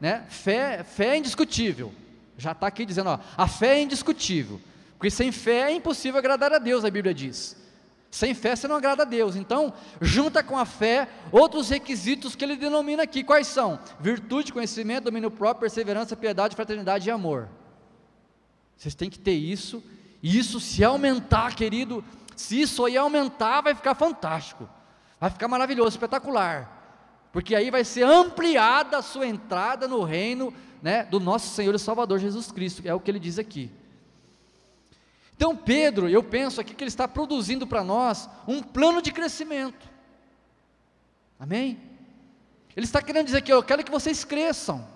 [0.00, 0.24] né?
[0.28, 1.92] Fé, fé é indiscutível.
[2.38, 4.61] Já está aqui dizendo, ó, a fé é indiscutível,
[4.98, 7.56] porque sem fé é impossível agradar a Deus, a Bíblia diz.
[8.11, 9.37] Sem fé você não agrada a Deus.
[9.37, 13.23] Então, junta com a fé outros requisitos que ele denomina aqui.
[13.23, 13.79] Quais são?
[14.01, 17.49] Virtude, conhecimento, domínio próprio, perseverança, piedade, fraternidade e amor.
[18.77, 19.83] Vocês têm que ter isso.
[20.23, 24.69] E isso se aumentar, querido, se isso aí aumentar, vai ficar fantástico.
[25.21, 27.29] Vai ficar maravilhoso, espetacular.
[27.33, 31.79] Porque aí vai ser ampliada a sua entrada no reino né, do nosso Senhor e
[31.79, 33.71] Salvador Jesus Cristo, é o que ele diz aqui.
[35.37, 39.87] Então, Pedro, eu penso aqui que ele está produzindo para nós um plano de crescimento.
[41.38, 41.79] Amém?
[42.75, 44.87] Ele está querendo dizer que eu quero que vocês cresçam.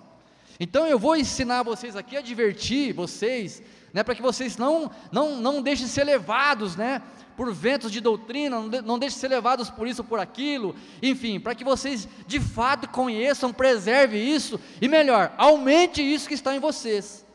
[0.59, 5.37] Então eu vou ensinar vocês aqui a divertir vocês, né, para que vocês não, não,
[5.37, 7.01] não deixem de ser levados, né,
[7.35, 10.75] por ventos de doutrina, não, de, não deixem de ser levados por isso por aquilo,
[11.01, 16.55] enfim, para que vocês de fato conheçam, preservem isso e melhor, aumente isso que está
[16.55, 17.25] em vocês.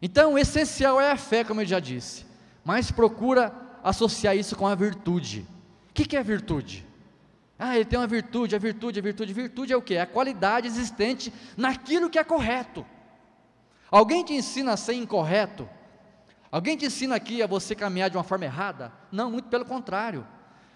[0.00, 2.24] Então, o essencial é a fé, como eu já disse,
[2.64, 5.46] mas procura associar isso com a virtude.
[5.90, 6.86] O que, é virtude?
[7.58, 9.32] Ah, ele tem uma virtude, a virtude, a virtude.
[9.32, 9.94] Virtude é o que?
[9.94, 12.86] É a qualidade existente naquilo que é correto.
[13.90, 15.68] Alguém te ensina a ser incorreto?
[16.52, 18.92] Alguém te ensina aqui a você caminhar de uma forma errada?
[19.10, 20.26] Não, muito pelo contrário.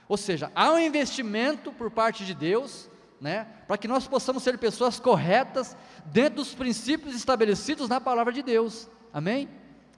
[0.09, 4.59] Ou seja, há um investimento por parte de Deus, né, para que nós possamos ser
[4.59, 8.89] pessoas corretas dentro dos princípios estabelecidos na palavra de Deus.
[9.13, 9.49] Amém?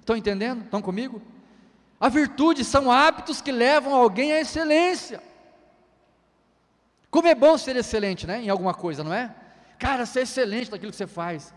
[0.01, 0.65] Estão entendendo?
[0.65, 1.23] Estão comigo?
[2.01, 5.23] A virtude são hábitos que levam alguém à excelência.
[7.11, 8.43] Como é bom ser excelente, né?
[8.43, 9.35] Em alguma coisa, não é?
[9.79, 11.55] Cara, ser excelente naquilo que você faz.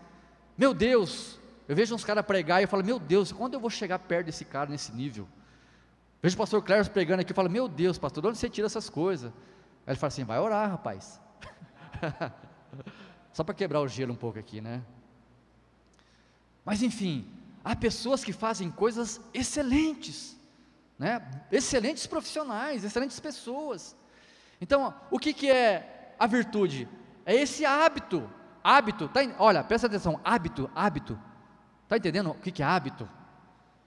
[0.56, 3.68] Meu Deus, eu vejo uns caras pregar e eu falo, meu Deus, quando eu vou
[3.68, 5.28] chegar perto desse cara nesse nível?
[6.22, 8.66] Vejo o pastor Cléber pregando aqui e falo, meu Deus, pastor, de onde você tira
[8.66, 9.32] essas coisas?
[9.86, 11.20] Aí ele fala assim, vai orar, rapaz.
[13.32, 14.82] Só para quebrar o gelo um pouco aqui, né?
[16.64, 17.26] Mas enfim,
[17.68, 20.34] há pessoas que fazem coisas excelentes,
[20.98, 21.20] né?
[21.52, 23.94] excelentes profissionais, excelentes pessoas.
[24.58, 26.88] Então, o que, que é a virtude?
[27.26, 28.28] É esse hábito.
[28.64, 31.20] Hábito, tá, olha, presta atenção, hábito, hábito.
[31.84, 33.06] Está entendendo o que, que é hábito?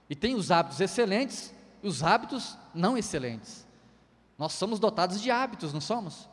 [0.08, 3.66] E tem os hábitos excelentes e os hábitos não excelentes.
[4.38, 6.30] Nós somos dotados de hábitos, não somos?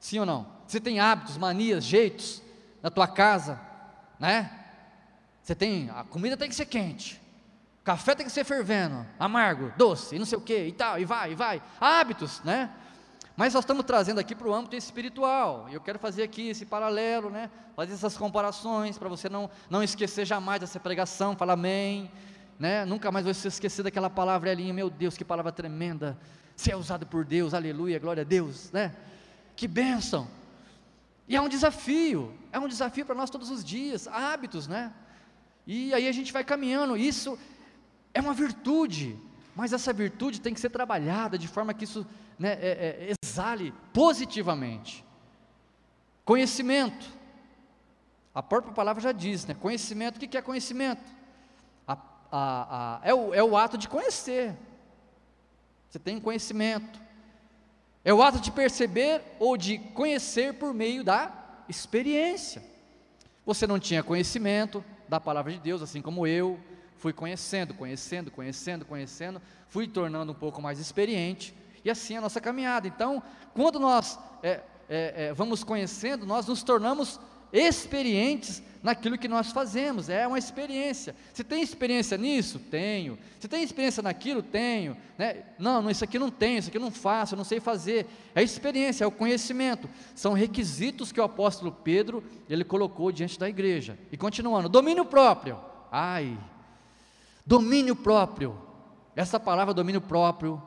[0.00, 0.48] Sim ou não?
[0.66, 2.42] Você tem hábitos, manias, jeitos
[2.82, 3.60] na tua casa,
[4.18, 4.57] né?
[5.48, 7.18] Você tem, a comida tem que ser quente,
[7.82, 11.06] café tem que ser fervendo, amargo, doce, e não sei o que, e tal, e
[11.06, 11.62] vai, e vai.
[11.80, 12.70] Hábitos, né?
[13.34, 15.66] Mas nós estamos trazendo aqui para o âmbito espiritual.
[15.70, 17.50] E eu quero fazer aqui esse paralelo, né?
[17.74, 21.34] Fazer essas comparações para você não, não esquecer jamais dessa pregação.
[21.34, 22.10] Fala amém.
[22.58, 22.84] Né?
[22.84, 24.70] Nunca mais você esquecer daquela palavra ali.
[24.70, 26.18] Meu Deus, que palavra tremenda.
[26.56, 28.94] Ser é usado por Deus, aleluia, glória a Deus, né?
[29.56, 30.28] Que bênção.
[31.26, 34.92] E é um desafio, é um desafio para nós todos os dias, hábitos, né?
[35.70, 37.38] E aí a gente vai caminhando, isso
[38.14, 39.18] é uma virtude,
[39.54, 42.06] mas essa virtude tem que ser trabalhada de forma que isso
[42.38, 45.04] né, é, é, exale positivamente.
[46.24, 47.06] Conhecimento,
[48.34, 49.52] a própria palavra já diz, né?
[49.52, 51.02] Conhecimento, o que é conhecimento?
[51.86, 51.98] A, a,
[52.32, 54.56] a, é, o, é o ato de conhecer,
[55.90, 56.98] você tem conhecimento,
[58.02, 61.30] é o ato de perceber ou de conhecer por meio da
[61.68, 62.62] experiência.
[63.44, 66.58] Você não tinha conhecimento, da palavra de Deus, assim como eu
[66.96, 72.40] fui conhecendo, conhecendo, conhecendo, conhecendo, fui tornando um pouco mais experiente, e assim a nossa
[72.40, 72.88] caminhada.
[72.88, 73.22] Então,
[73.54, 77.20] quando nós é, é, é, vamos conhecendo, nós nos tornamos
[77.52, 81.14] experientes naquilo que nós fazemos, é uma experiência.
[81.32, 82.58] Você tem experiência nisso?
[82.58, 83.18] Tenho.
[83.38, 84.42] Você tem experiência naquilo?
[84.42, 84.96] Tenho.
[85.16, 85.44] Né?
[85.58, 88.06] Não, não, isso aqui não tenho, isso aqui não faço, não sei fazer.
[88.34, 89.88] É experiência, é o conhecimento.
[90.14, 93.98] São requisitos que o apóstolo Pedro ele colocou diante da igreja.
[94.12, 95.58] E continuando, domínio próprio.
[95.90, 96.38] Ai,
[97.44, 98.56] domínio próprio.
[99.16, 100.62] Essa palavra domínio próprio,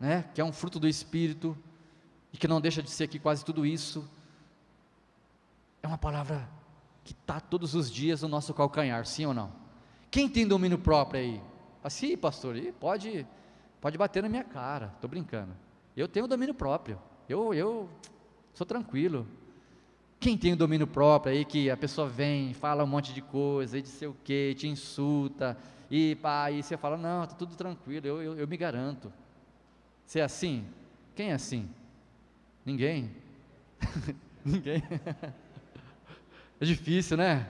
[0.00, 1.56] né, que é um fruto do Espírito,
[2.32, 4.08] e que não deixa de ser aqui quase tudo isso,
[5.82, 6.48] é uma palavra
[7.04, 9.52] que está todos os dias no nosso calcanhar, sim ou não?
[10.10, 11.42] Quem tem domínio próprio aí?
[11.82, 13.26] Assim, pastor, pode,
[13.80, 15.52] pode bater na minha cara, estou brincando.
[15.96, 17.88] Eu tenho domínio próprio, eu, eu
[18.54, 19.26] sou tranquilo.
[20.20, 23.76] Quem tem o domínio próprio aí, que a pessoa vem, fala um monte de coisa,
[23.76, 25.58] e de sei o que, te insulta,
[25.90, 29.12] e pá, aí você fala, não, está tudo tranquilo, eu, eu, eu me garanto.
[30.06, 30.64] Você é assim?
[31.16, 31.68] Quem é assim?
[32.64, 33.10] Ninguém.
[34.44, 34.82] Ninguém.
[36.62, 37.48] É difícil, né?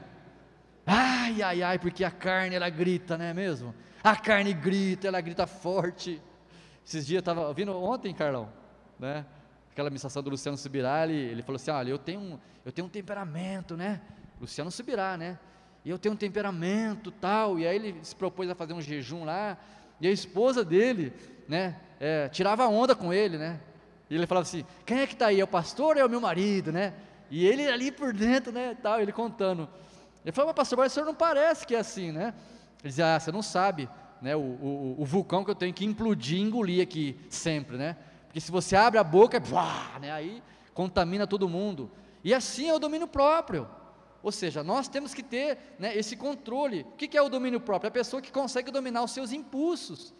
[0.87, 3.75] Ai, ai, ai, porque a carne ela grita, não é mesmo?
[4.03, 6.18] A carne grita, ela grita forte.
[6.83, 8.48] Esses dias eu estava ouvindo ontem, Carlão,
[8.98, 9.27] né?
[9.70, 12.87] Aquela ministração do Luciano Subirá, ele, ele falou assim: olha, eu tenho, um, eu tenho
[12.87, 14.01] um temperamento, né?
[14.40, 15.38] Luciano Subirá, né?
[15.85, 17.59] E eu tenho um temperamento tal.
[17.59, 19.59] E aí ele se propôs a fazer um jejum lá.
[20.01, 21.12] E a esposa dele,
[21.46, 23.61] né, é, tirava onda com ele, né?
[24.09, 25.38] E ele falava assim: quem é que está aí?
[25.38, 26.94] É o pastor ou é o meu marido, né?
[27.33, 29.66] E ele ali por dentro, né, tal, ele contando.
[30.23, 32.35] Ele falou, mas pastor, mas o senhor não parece que é assim, né?
[32.83, 33.88] Ele dizia, ah, você não sabe,
[34.21, 37.97] né, o, o, o vulcão que eu tenho que implodir e engolir aqui, sempre, né?
[38.27, 40.42] Porque se você abre a boca, blá, né, aí
[40.75, 41.90] contamina todo mundo.
[42.23, 43.66] E assim é o domínio próprio.
[44.23, 46.83] Ou seja, nós temos que ter né, esse controle.
[46.92, 47.87] O que é o domínio próprio?
[47.87, 50.12] É a pessoa que consegue dominar os seus impulsos.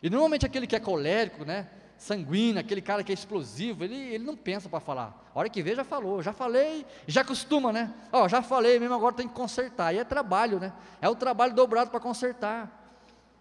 [0.00, 1.68] E normalmente aquele que é colérico, né,
[2.02, 5.30] sanguíneo, aquele cara que é explosivo, ele, ele não pensa para falar.
[5.32, 7.94] A hora que vê, já falou, já falei, já costuma, né?
[8.10, 9.94] Ó, já falei mesmo, agora tem que consertar.
[9.94, 10.72] E é trabalho, né?
[11.00, 12.80] É o trabalho dobrado para consertar.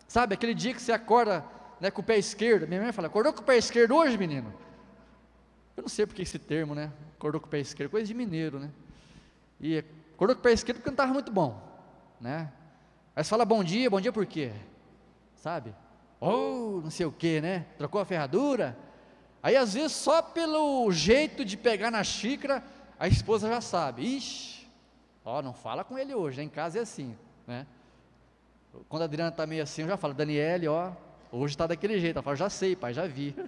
[0.08, 1.44] Sabe, aquele dia que você acorda
[1.80, 4.54] né, com o pé esquerdo, minha mãe fala, acordou com o pé esquerdo hoje, menino?
[5.76, 6.92] Eu não sei porque esse termo, né?
[7.18, 8.70] Acordou com o pé esquerdo, coisa de mineiro, né?
[9.60, 11.60] E acordou com o pé esquerdo porque não estava muito bom,
[12.20, 12.52] né?
[13.16, 14.52] Você fala bom dia, bom dia por quê?
[15.36, 15.74] Sabe?
[16.22, 17.66] Ou oh, não sei o que, né?
[17.80, 18.78] Trocou a ferradura.
[19.42, 22.64] Aí às vezes só pelo jeito de pegar na xícara,
[23.00, 24.18] a esposa já sabe.
[24.18, 24.68] Ixi,
[25.26, 27.66] ó, não fala com ele hoje, em casa é assim, né?
[28.88, 30.92] Quando a Adriana está meio assim, eu já falo, Daniele, ó,
[31.32, 32.18] hoje está daquele jeito.
[32.18, 33.36] Ela fala, já sei, pai, já vi.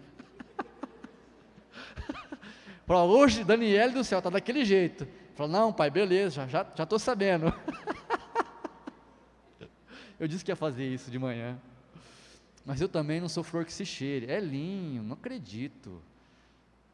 [2.86, 5.08] Fala, hoje, Daniele do céu, está daquele jeito.
[5.36, 7.46] Fala, não, pai, beleza, já estou já, já sabendo.
[10.20, 11.58] eu disse que ia fazer isso de manhã.
[12.66, 14.32] Mas eu também não sou flor que se cheire.
[14.32, 16.02] É Elinho, não acredito.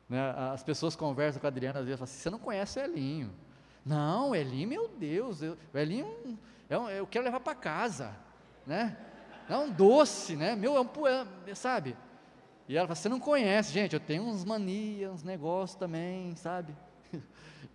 [0.07, 0.19] Né?
[0.51, 3.31] As pessoas conversam com a Adriana às vezes falam assim: você não conhece o Elinho.
[3.85, 6.37] Não, Elinho, meu Deus, eu, o Elinho
[6.69, 8.15] é um, eu quero levar para casa,
[8.65, 8.97] né?
[9.47, 10.55] É um doce, né?
[10.55, 10.89] Meu, é um,
[11.47, 11.95] é, sabe?
[12.67, 16.75] E ela fala: você não conhece, gente, eu tenho uns manias, uns negócios também, sabe?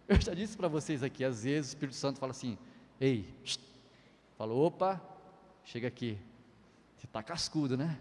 [0.07, 2.59] Eu já disse para vocês aqui, às vezes o Espírito Santo fala assim:
[3.01, 3.35] ei,
[4.37, 5.01] falou, opa,
[5.65, 6.19] chega aqui,
[7.05, 7.99] você está cascudo, né?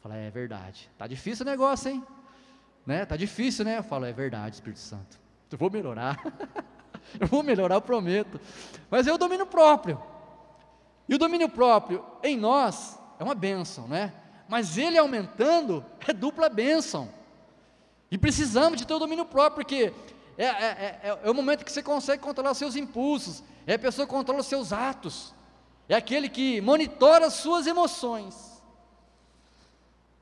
[0.00, 0.88] Fala, é verdade.
[0.96, 2.04] Tá difícil o negócio, hein?
[2.86, 3.04] Né?
[3.04, 3.78] Tá difícil, né?
[3.78, 5.18] Eu falo, é verdade, Espírito Santo.
[5.50, 6.22] Eu vou melhorar.
[7.18, 8.38] eu vou melhorar, eu prometo.
[8.90, 10.00] Mas é o domínio próprio.
[11.08, 14.12] E o domínio próprio em nós é uma bênção, né?
[14.46, 17.08] Mas ele aumentando é dupla bênção.
[18.10, 19.92] E precisamos de ter o domínio próprio, porque
[20.36, 24.06] é, é, é, é, o momento que você consegue controlar seus impulsos, é a pessoa
[24.06, 25.34] que controla os seus atos
[25.88, 28.62] é aquele que monitora as suas emoções.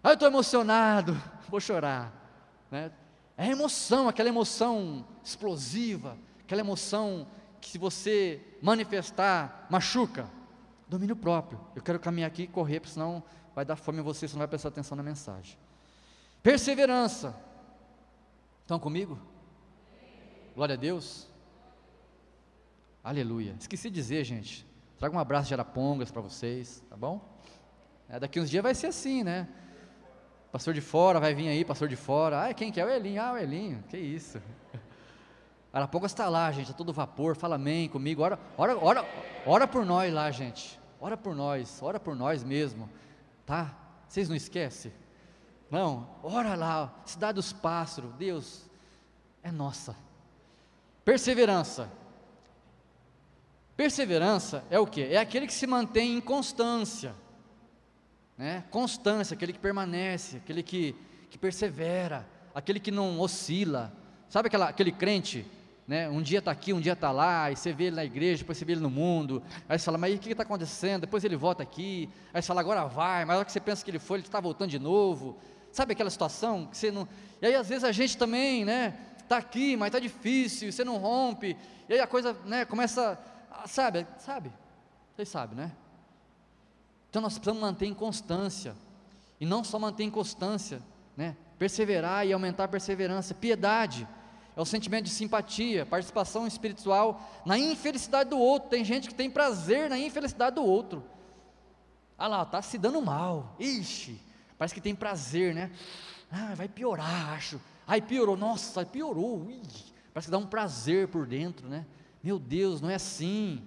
[0.03, 2.13] Ah, eu estou emocionado, vou chorar.
[2.71, 2.93] Né?
[3.37, 7.27] É emoção, aquela emoção explosiva, aquela emoção
[7.61, 10.31] que se você manifestar, machuca.
[10.89, 11.61] Domínio próprio.
[11.75, 13.23] Eu quero caminhar aqui e correr, porque senão
[13.55, 15.59] vai dar fome em você, você não vai prestar atenção na mensagem.
[16.43, 17.35] Perseverança.
[18.63, 19.19] Estão comigo?
[20.55, 21.27] Glória a Deus.
[23.03, 23.57] Aleluia.
[23.59, 24.65] Esqueci de dizer, gente.
[24.99, 27.21] Traga um abraço de Arapongas para vocês, tá bom?
[28.09, 29.49] É, daqui uns dias vai ser assim, né?
[30.51, 32.47] Pastor de fora vai vir aí, pastor de fora.
[32.47, 32.85] Ah, quem que é?
[32.85, 33.21] O Elinho.
[33.21, 33.85] Ah, o Elinho.
[33.89, 34.41] Que isso.
[35.73, 37.37] Arapongas está lá, gente, a todo vapor.
[37.37, 38.23] Fala amém comigo.
[38.23, 39.05] Ora, ora, ora,
[39.45, 40.81] ora por nós lá, gente.
[40.99, 41.83] Ora por nós.
[41.83, 42.89] Ora por nós mesmo.
[43.45, 43.77] Tá?
[44.09, 44.93] Vocês não esquecem?
[45.71, 48.65] Não, ora lá, cidade dos pássaros, Deus,
[49.43, 49.97] é nossa.
[51.05, 51.91] Perseverança.
[53.77, 55.03] Perseverança é o que?
[55.03, 57.15] É aquele que se mantém em constância.
[58.37, 58.65] Né?
[58.71, 60.95] Constância, aquele que permanece, aquele que,
[61.29, 63.93] que persevera, aquele que não oscila.
[64.31, 65.47] Sabe aquela, aquele crente?
[65.87, 66.09] Né?
[66.09, 68.59] Um dia está aqui, um dia está lá, e você vê ele na igreja, depois
[68.59, 69.43] você vê ele no mundo.
[69.69, 71.03] Aí você fala, mas o que está acontecendo?
[71.03, 72.09] Depois ele volta aqui.
[72.33, 73.25] Aí você fala, agora vai.
[73.25, 75.39] Mas na hora que você pensa que ele foi, ele está voltando de novo.
[75.71, 77.07] Sabe aquela situação que você não.
[77.41, 78.99] E aí às vezes a gente também, né?
[79.19, 81.57] Está aqui, mas está difícil, você não rompe.
[81.89, 83.19] E aí a coisa né, começa
[83.67, 84.53] sabe, sabe?
[85.15, 85.73] Vocês sabem, né?
[87.09, 88.75] Então nós precisamos manter em constância.
[89.41, 90.83] E não só manter em constância,
[91.17, 91.37] né?
[91.59, 93.35] Perseverar e aumentar a perseverança.
[93.35, 94.07] Piedade
[94.55, 98.69] é o sentimento de simpatia, participação espiritual na infelicidade do outro.
[98.71, 101.05] Tem gente que tem prazer na infelicidade do outro.
[102.19, 103.55] Ah lá, está se dando mal.
[103.59, 104.21] Ixi,
[104.59, 105.71] parece que tem prazer, né?
[106.31, 107.61] Ah, vai piorar, acho.
[107.87, 109.47] Ai, piorou, nossa, piorou.
[109.47, 109.61] Ui,
[110.13, 111.87] parece que dá um prazer por dentro, né?
[112.27, 113.63] Meu Deus, não é assim.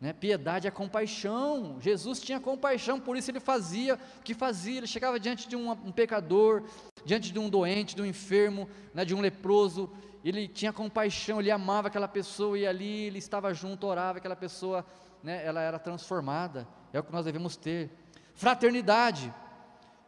[0.00, 0.12] Né?
[0.12, 1.76] Piedade é compaixão.
[1.80, 4.78] Jesus tinha compaixão, por isso ele fazia o que fazia.
[4.78, 6.64] Ele chegava diante de um, um pecador,
[7.04, 9.88] diante de um doente, de um enfermo, né, de um leproso.
[10.24, 14.84] Ele tinha compaixão, ele amava aquela pessoa e ali ele estava junto, orava, aquela pessoa,
[15.22, 16.66] né, ela era transformada.
[16.92, 17.88] É o que nós devemos ter.
[18.34, 19.32] Fraternidade,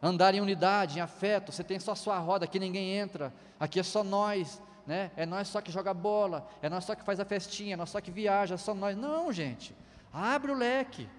[0.01, 1.53] andar em unidade, em afeto.
[1.53, 5.11] Você tem só a sua roda, aqui ninguém entra, aqui é só nós né?
[5.15, 7.89] É nós só que joga bola, é nós só que faz a festinha, é nós
[7.89, 8.95] só que viaja, é só nós.
[8.95, 9.75] Não, gente.
[10.11, 11.09] abre o leque,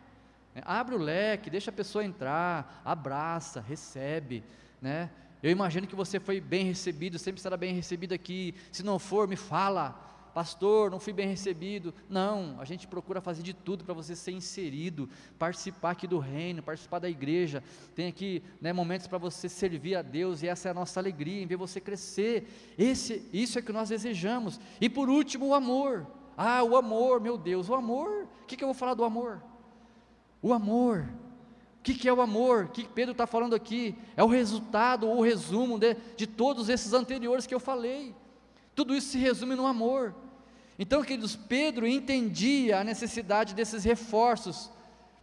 [0.54, 0.62] né?
[0.64, 4.44] abre o leque, deixa a pessoa entrar, abraça, recebe,
[4.80, 5.10] né?
[5.42, 8.54] Eu imagino que você foi bem recebido, sempre será bem recebido aqui.
[8.72, 11.94] Se não for, me fala pastor, não fui bem recebido.
[12.10, 15.08] Não, a gente procura fazer de tudo para você ser inserido,
[15.38, 17.64] participar aqui do reino, participar da igreja.
[17.94, 21.42] Tem aqui né, momentos para você servir a Deus e essa é a nossa alegria,
[21.42, 22.74] em ver você crescer.
[22.76, 24.60] Esse, isso é que nós desejamos.
[24.78, 26.06] E por último, o amor.
[26.36, 28.28] Ah, o amor, meu Deus, o amor.
[28.42, 29.42] O que, que eu vou falar do amor?
[30.42, 31.08] O amor.
[31.78, 32.64] O que, que é o amor?
[32.64, 33.96] O que Pedro está falando aqui?
[34.14, 38.14] É o resultado, ou o resumo de, de todos esses anteriores que eu falei.
[38.74, 40.14] Tudo isso se resume no amor.
[40.78, 44.70] Então, queridos, Pedro entendia a necessidade desses reforços,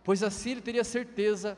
[0.03, 1.57] pois assim ele teria certeza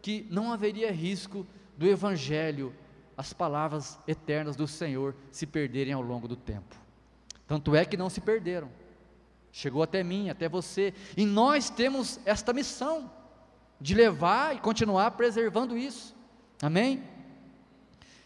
[0.00, 2.74] que não haveria risco do Evangelho,
[3.16, 6.76] as palavras eternas do Senhor se perderem ao longo do tempo.
[7.46, 8.70] Tanto é que não se perderam.
[9.52, 13.10] Chegou até mim, até você, e nós temos esta missão
[13.80, 16.14] de levar e continuar preservando isso.
[16.60, 17.02] Amém?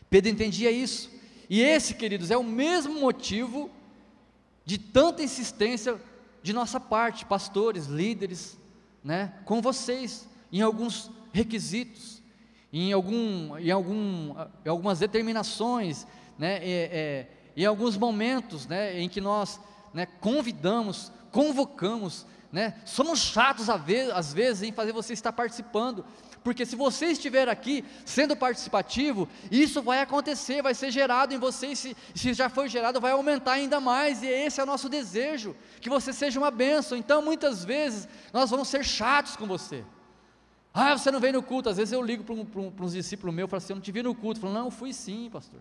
[0.08, 1.10] Pedro entendia isso.
[1.50, 3.70] E esse, queridos, é o mesmo motivo
[4.68, 5.98] de tanta insistência
[6.42, 8.58] de nossa parte, pastores, líderes,
[9.02, 12.20] né, com vocês, em alguns requisitos,
[12.70, 16.06] em, algum, em, algum, em algumas determinações,
[16.38, 19.58] né, é, é, em alguns momentos né, em que nós
[19.94, 26.04] né, convidamos, convocamos, né, somos chatos às vezes em fazer você estar participando,
[26.48, 31.66] porque se você estiver aqui sendo participativo, isso vai acontecer, vai ser gerado em você,
[31.66, 34.88] e se, se já foi gerado, vai aumentar ainda mais, e esse é o nosso
[34.88, 36.96] desejo, que você seja uma bênção.
[36.96, 39.84] Então, muitas vezes, nós vamos ser chatos com você.
[40.72, 41.68] Ah, você não veio no culto.
[41.68, 43.82] Às vezes eu ligo para um, um, uns discípulos meus e falo assim: Eu não
[43.82, 44.40] te vi no culto.
[44.40, 45.60] Falo, não, eu fui sim, pastor.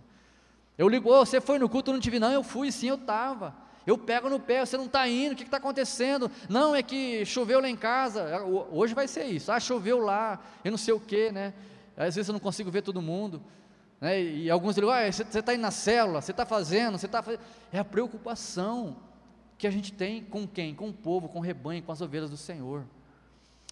[0.77, 2.87] Eu ligo, oh, você foi no culto, eu não te vi, não, eu fui sim,
[2.87, 3.53] eu estava.
[3.87, 6.29] Eu pego no pé, você não está indo, o que está acontecendo?
[6.49, 10.41] Não, é que choveu lá em casa, é, hoje vai ser isso, ah, choveu lá,
[10.61, 11.53] eu não sei o que, né?
[11.95, 13.41] Às vezes eu não consigo ver todo mundo,
[14.01, 14.21] né?
[14.21, 17.39] E alguns dizem, ah, você está indo na célula, você está fazendo, você está fazendo.
[17.71, 18.97] É a preocupação
[19.57, 20.75] que a gente tem com quem?
[20.75, 22.83] Com o povo, com o rebanho, com as ovelhas do Senhor.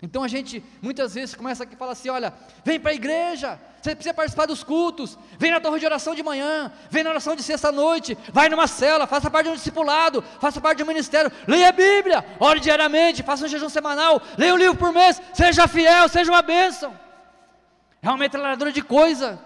[0.01, 2.33] Então a gente muitas vezes começa aqui e fala assim: olha,
[2.65, 6.21] vem para a igreja, você precisa participar dos cultos, vem na torre de oração de
[6.21, 10.59] manhã, vem na oração de sexta-noite, vai numa cela, faça parte de um discipulado, faça
[10.59, 14.57] parte de um ministério, leia a Bíblia, ore diariamente, faça um jejum semanal, leia um
[14.57, 16.99] livro por mês, seja fiel, seja uma bênção.
[18.01, 19.41] É uma metralhadora de coisa,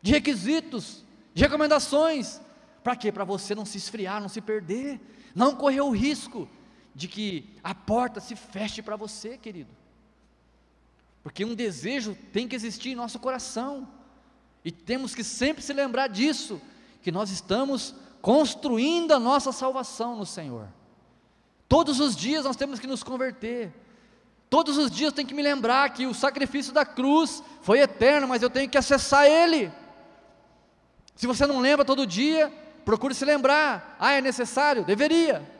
[0.00, 2.40] de requisitos, de recomendações.
[2.82, 3.12] Para quê?
[3.12, 5.00] Para você não se esfriar, não se perder,
[5.34, 6.48] não correr o risco
[6.96, 9.68] de que a porta se feche para você, querido.
[11.22, 13.86] Porque um desejo tem que existir em nosso coração,
[14.64, 16.58] e temos que sempre se lembrar disso,
[17.02, 20.68] que nós estamos construindo a nossa salvação no Senhor.
[21.68, 23.74] Todos os dias nós temos que nos converter.
[24.48, 28.26] Todos os dias eu tenho que me lembrar que o sacrifício da cruz foi eterno,
[28.26, 29.70] mas eu tenho que acessar ele.
[31.14, 32.50] Se você não lembra todo dia,
[32.86, 33.96] procure se lembrar.
[34.00, 34.82] Ah, é necessário?
[34.82, 35.55] Deveria.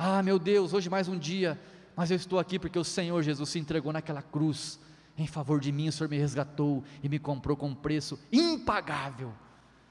[0.00, 1.60] Ah, meu Deus, hoje mais um dia,
[1.96, 4.78] mas eu estou aqui porque o Senhor Jesus se entregou naquela cruz
[5.18, 9.32] em favor de mim, o Senhor me resgatou e me comprou com um preço impagável.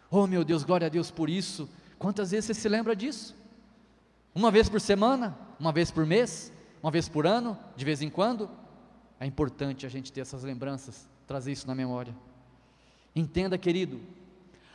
[0.09, 1.69] Oh, meu Deus, glória a Deus por isso.
[1.99, 3.35] Quantas vezes você se lembra disso?
[4.33, 5.37] Uma vez por semana?
[5.59, 6.53] Uma vez por mês?
[6.81, 7.59] Uma vez por ano?
[7.75, 8.49] De vez em quando?
[9.19, 12.15] É importante a gente ter essas lembranças, trazer isso na memória.
[13.13, 13.99] Entenda, querido,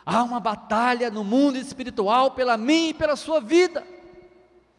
[0.04, 3.82] há uma batalha no mundo espiritual pela mim e pela sua vida.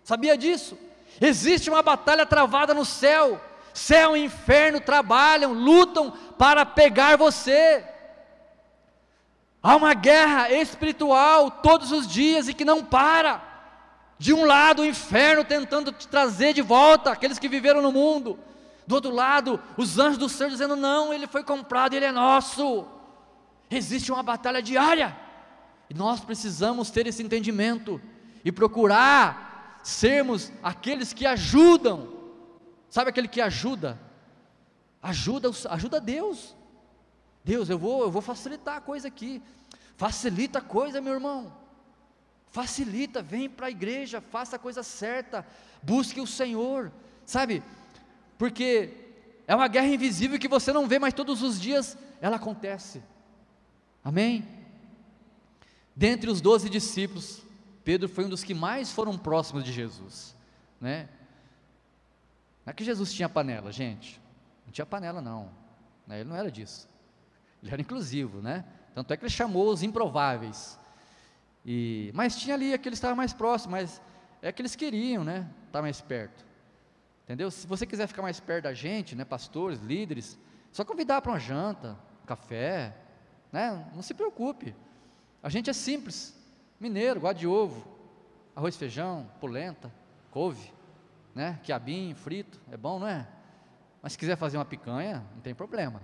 [0.03, 0.77] Sabia disso?
[1.21, 3.39] Existe uma batalha travada no céu.
[3.73, 7.83] Céu e inferno trabalham, lutam para pegar você.
[9.61, 13.41] Há uma guerra espiritual todos os dias e que não para.
[14.19, 18.37] De um lado, o inferno tentando te trazer de volta aqueles que viveram no mundo.
[18.85, 22.85] Do outro lado, os anjos do céu dizendo: não, ele foi comprado, ele é nosso.
[23.71, 25.17] Existe uma batalha diária.
[25.89, 27.99] E nós precisamos ter esse entendimento
[28.45, 29.52] e procurar
[29.83, 32.11] sermos aqueles que ajudam.
[32.89, 33.99] Sabe aquele que ajuda?
[35.01, 36.55] Ajuda, ajuda Deus.
[37.43, 39.41] Deus, eu vou, eu vou facilitar a coisa aqui.
[39.97, 41.53] Facilita a coisa, meu irmão.
[42.47, 45.45] Facilita, vem para a igreja, faça a coisa certa,
[45.81, 46.91] busque o Senhor,
[47.25, 47.63] sabe?
[48.37, 48.93] Porque
[49.47, 53.03] é uma guerra invisível que você não vê, mas todos os dias ela acontece.
[54.03, 54.47] Amém?
[55.95, 57.41] Dentre os doze discípulos,
[57.83, 60.35] Pedro foi um dos que mais foram próximos de Jesus,
[60.79, 61.09] né?
[62.65, 64.21] Não é que Jesus tinha panela, gente.
[64.65, 65.51] Não tinha panela, não.
[66.07, 66.21] Né?
[66.21, 66.87] Ele não era disso.
[67.61, 68.63] Ele era inclusivo, né?
[68.95, 70.79] Tanto é que ele chamou os improváveis.
[71.65, 74.01] E, mas tinha ali aqueles que estavam mais próximos, mas
[74.41, 75.49] é que eles queriam, né?
[75.67, 76.45] Estar mais perto.
[77.23, 77.49] Entendeu?
[77.49, 80.37] Se você quiser ficar mais perto da gente, né, pastores, líderes,
[80.71, 82.95] só convidar para uma janta, um café,
[83.51, 83.89] né?
[83.93, 84.75] Não se preocupe.
[85.41, 86.37] A gente é simples,
[86.83, 87.87] mineiro, gosta de ovo,
[88.55, 89.91] arroz, feijão, polenta,
[90.29, 90.71] couve,
[91.33, 91.59] né?
[91.63, 93.27] Quiabinho, frito, é bom, não é?
[94.01, 96.01] Mas se quiser fazer uma picanha, não tem problema.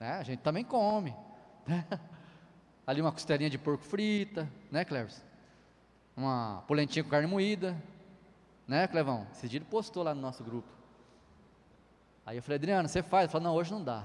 [0.00, 0.12] Né?
[0.14, 1.14] A gente também come.
[1.66, 1.86] Né?
[2.86, 5.24] Ali uma costelinha de porco frita, né, Cleves?
[6.16, 7.80] Uma polentinha com carne moída,
[8.66, 9.26] né, Clevão?
[9.30, 10.68] Esse dia ele postou lá no nosso grupo.
[12.24, 13.24] Aí eu falei, Adriano, você faz?
[13.24, 14.04] Ele falou, não, hoje não dá.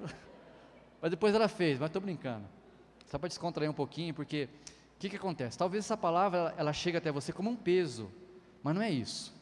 [1.00, 2.46] mas depois ela fez, mas estou brincando.
[3.12, 4.48] Só para descontrair um pouquinho, porque
[4.96, 5.58] o que, que acontece?
[5.58, 8.10] Talvez essa palavra ela, ela chegue até você como um peso,
[8.62, 9.34] mas não é isso.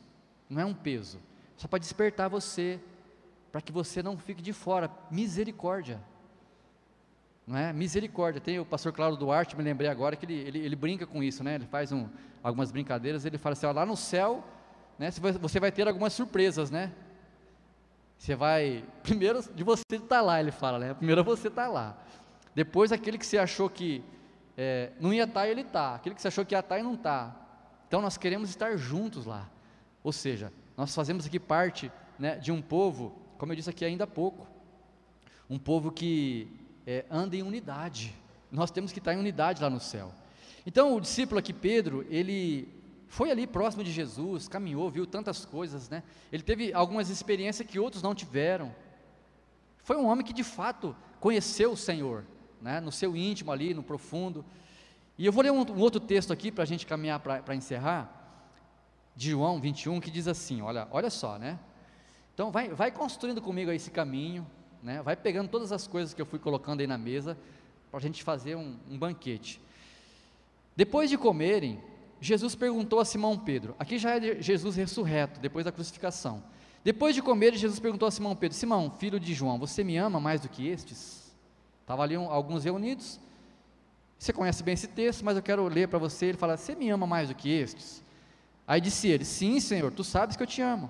[0.49, 1.21] Não é um peso.
[1.57, 2.81] Só para despertar você,
[3.53, 4.91] para que você não fique de fora.
[5.09, 6.01] Misericórdia.
[7.47, 7.73] Não é?
[7.73, 8.41] Misericórdia.
[8.41, 11.45] Tem o pastor Claudio Duarte, me lembrei agora, que ele, ele, ele brinca com isso,
[11.45, 11.55] né?
[11.55, 12.09] Ele faz um,
[12.43, 14.43] algumas brincadeiras, ele fala assim, ó, lá no céu,
[14.99, 16.93] né, você vai ter algumas surpresas, né?
[18.19, 20.93] Você vai, primeiro de você estar tá lá, ele fala, né?
[20.93, 21.97] Primeiro você estar tá lá.
[22.55, 24.03] Depois aquele que você achou que
[24.57, 25.95] é, não ia estar, tá, ele está.
[25.95, 27.35] Aquele que você achou que ia estar e não está.
[27.87, 29.49] Então nós queremos estar juntos lá.
[30.03, 34.05] Ou seja, nós fazemos aqui parte né, de um povo, como eu disse aqui ainda
[34.05, 34.47] há pouco,
[35.49, 36.49] um povo que
[36.87, 38.15] é, anda em unidade.
[38.51, 40.13] Nós temos que estar em unidade lá no céu.
[40.67, 42.69] Então o discípulo aqui, Pedro, ele
[43.09, 46.03] foi ali próximo de Jesus, caminhou, viu tantas coisas, né?
[46.31, 48.75] Ele teve algumas experiências que outros não tiveram.
[49.83, 52.25] Foi um homem que de fato conheceu o Senhor,
[52.61, 52.81] né?
[52.81, 54.45] No seu íntimo ali, no profundo.
[55.19, 58.17] E eu vou ler um, um outro texto aqui para a gente caminhar para encerrar
[59.15, 61.59] de João 21, que diz assim: olha, olha só, né?
[62.35, 64.47] Então vai, vai construindo comigo esse caminho,
[64.83, 65.03] né?
[65.03, 67.37] Vai pegando todas as coisas que eu fui colocando aí na mesa
[67.91, 69.61] para a gente fazer um, um banquete.
[70.75, 71.79] Depois de comerem,
[72.21, 73.75] Jesus perguntou a Simão Pedro.
[73.79, 76.43] Aqui já é Jesus ressurreto, depois da crucificação.
[76.83, 80.19] Depois de comer, Jesus perguntou a Simão Pedro: Simão, filho de João, você me ama
[80.19, 81.20] mais do que estes?
[81.91, 83.19] Estavam ali um, alguns reunidos.
[84.17, 86.27] Você conhece bem esse texto, mas eu quero ler para você.
[86.27, 88.01] Ele fala: Você me ama mais do que estes?
[88.65, 90.89] Aí disse ele: Sim, Senhor, tu sabes que eu te amo.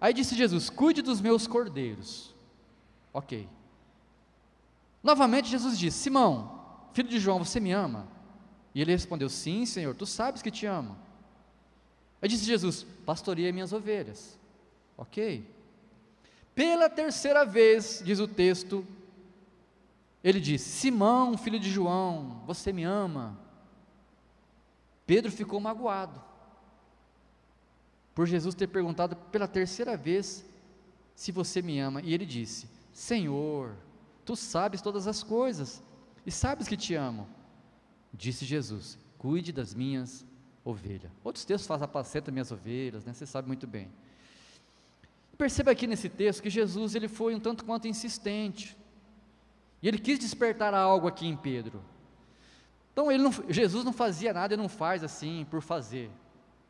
[0.00, 2.34] Aí disse Jesus: Cuide dos meus cordeiros.
[3.12, 3.46] Ok.
[5.02, 6.58] Novamente Jesus disse: Simão,
[6.94, 8.08] filho de João, você me ama?
[8.74, 10.96] E ele respondeu: Sim, Senhor, tu sabes que te amo.
[12.22, 14.38] Aí disse Jesus: Pastoreia minhas ovelhas.
[14.96, 15.46] Ok.
[16.54, 18.86] Pela terceira vez, diz o texto,
[20.28, 23.38] ele disse: Simão, filho de João, você me ama?
[25.06, 26.20] Pedro ficou magoado
[28.12, 30.44] por Jesus ter perguntado pela terceira vez
[31.14, 32.02] se você me ama.
[32.02, 33.76] E ele disse: Senhor,
[34.24, 35.80] tu sabes todas as coisas
[36.26, 37.28] e sabes que te amo.
[38.12, 40.26] Disse Jesus: Cuide das minhas
[40.64, 41.12] ovelhas.
[41.22, 43.12] Outros textos fazem apaceta minhas ovelhas, né?
[43.12, 43.92] Você sabe muito bem.
[45.38, 48.76] Perceba aqui nesse texto que Jesus ele foi um tanto quanto insistente.
[49.86, 51.80] E ele quis despertar algo aqui em Pedro.
[52.92, 56.10] Então não, Jesus não fazia nada e não faz assim por fazer,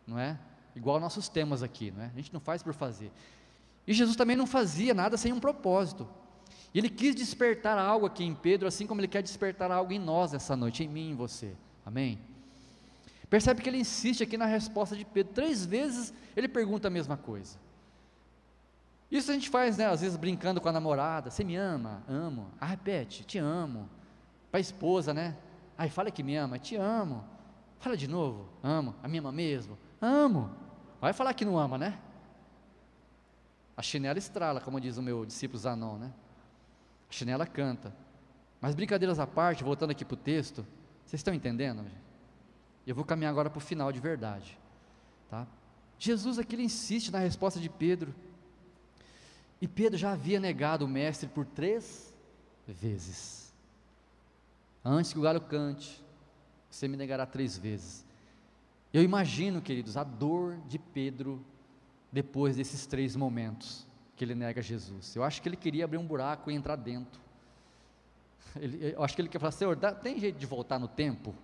[0.07, 0.39] não é?
[0.75, 2.11] igual nossos temas aqui, não é?
[2.13, 3.11] A gente não faz por fazer.
[3.87, 6.07] E Jesus também não fazia nada sem um propósito.
[6.75, 9.99] E ele quis despertar algo aqui em Pedro, assim como ele quer despertar algo em
[9.99, 11.55] nós essa noite, em mim e em você.
[11.87, 12.19] Amém?
[13.31, 15.33] Percebe que ele insiste aqui na resposta de Pedro.
[15.33, 17.57] Três vezes ele pergunta a mesma coisa.
[19.11, 21.31] Isso a gente faz, né, às vezes brincando com a namorada.
[21.31, 22.03] Você me ama?
[22.09, 22.51] Amo.
[22.61, 23.89] Ah, repete, te amo.
[24.51, 25.37] Para a esposa, né?
[25.79, 26.59] Ai, fala que me ama.
[26.59, 27.25] Te amo.
[27.79, 28.49] Fala de novo.
[28.63, 28.95] Amo.
[29.03, 29.79] A me ama mesmo?
[30.01, 30.51] Amo.
[31.01, 31.99] Vai falar que não ama, né?
[33.77, 36.13] A chinela estrala, como diz o meu discípulo Zanon, né?
[37.09, 37.95] A chinela canta.
[38.61, 40.67] Mas brincadeiras à parte, voltando aqui para o texto,
[41.05, 41.85] vocês estão entendendo?
[42.87, 44.59] Eu vou caminhar agora para o final de verdade.
[45.29, 45.47] Tá?
[45.99, 48.15] Jesus aqui ele insiste na resposta de Pedro.
[49.61, 52.13] E Pedro já havia negado o mestre por três
[52.67, 53.53] vezes.
[54.85, 56.05] Antes que o galo cante,
[56.71, 58.05] você me negará três vezes.
[58.93, 61.45] Eu imagino, queridos, a dor de Pedro
[62.13, 63.87] depois desses três momentos
[64.17, 65.15] que ele nega Jesus.
[65.15, 67.21] Eu acho que ele queria abrir um buraco e entrar dentro.
[68.57, 71.35] Ele, eu acho que ele quer falar, Senhor, dá, tem jeito de voltar no tempo?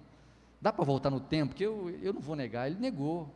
[0.60, 1.54] Dá para voltar no tempo?
[1.54, 2.70] Que eu, eu não vou negar.
[2.70, 3.28] Ele negou.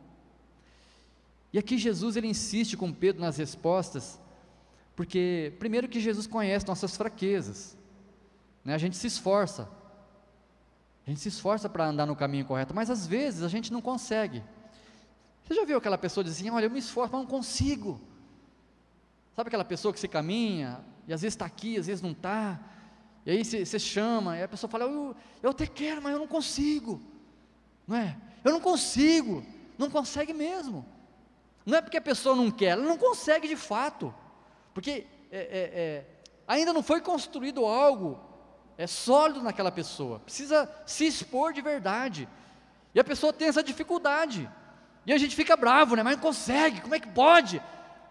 [1.53, 4.19] E aqui Jesus ele insiste com Pedro nas respostas,
[4.97, 7.77] porque primeiro que Jesus conhece nossas fraquezas,
[8.65, 8.73] né?
[8.73, 9.69] a gente se esforça,
[11.05, 13.79] a gente se esforça para andar no caminho correto, mas às vezes a gente não
[13.79, 14.43] consegue.
[15.43, 18.01] Você já viu aquela pessoa dizer assim: Olha, eu me esforço, mas não consigo.
[19.35, 22.59] Sabe aquela pessoa que você caminha, e às vezes está aqui, às vezes não está,
[23.23, 26.27] e aí você, chama, e a pessoa fala: eu, eu até quero, mas eu não
[26.27, 26.99] consigo.
[27.87, 28.17] Não é?
[28.43, 29.45] Eu não consigo,
[29.77, 30.83] não consegue mesmo.
[31.63, 34.11] Não é porque a pessoa não quer, ela não consegue de fato,
[34.77, 35.39] porque é, é,
[35.73, 36.05] é,
[36.47, 38.19] ainda não foi construído algo
[38.77, 42.29] é sólido naquela pessoa, precisa se expor de verdade.
[42.93, 44.47] E a pessoa tem essa dificuldade.
[45.03, 46.03] E a gente fica bravo, né?
[46.03, 47.59] Mas não consegue, como é que pode?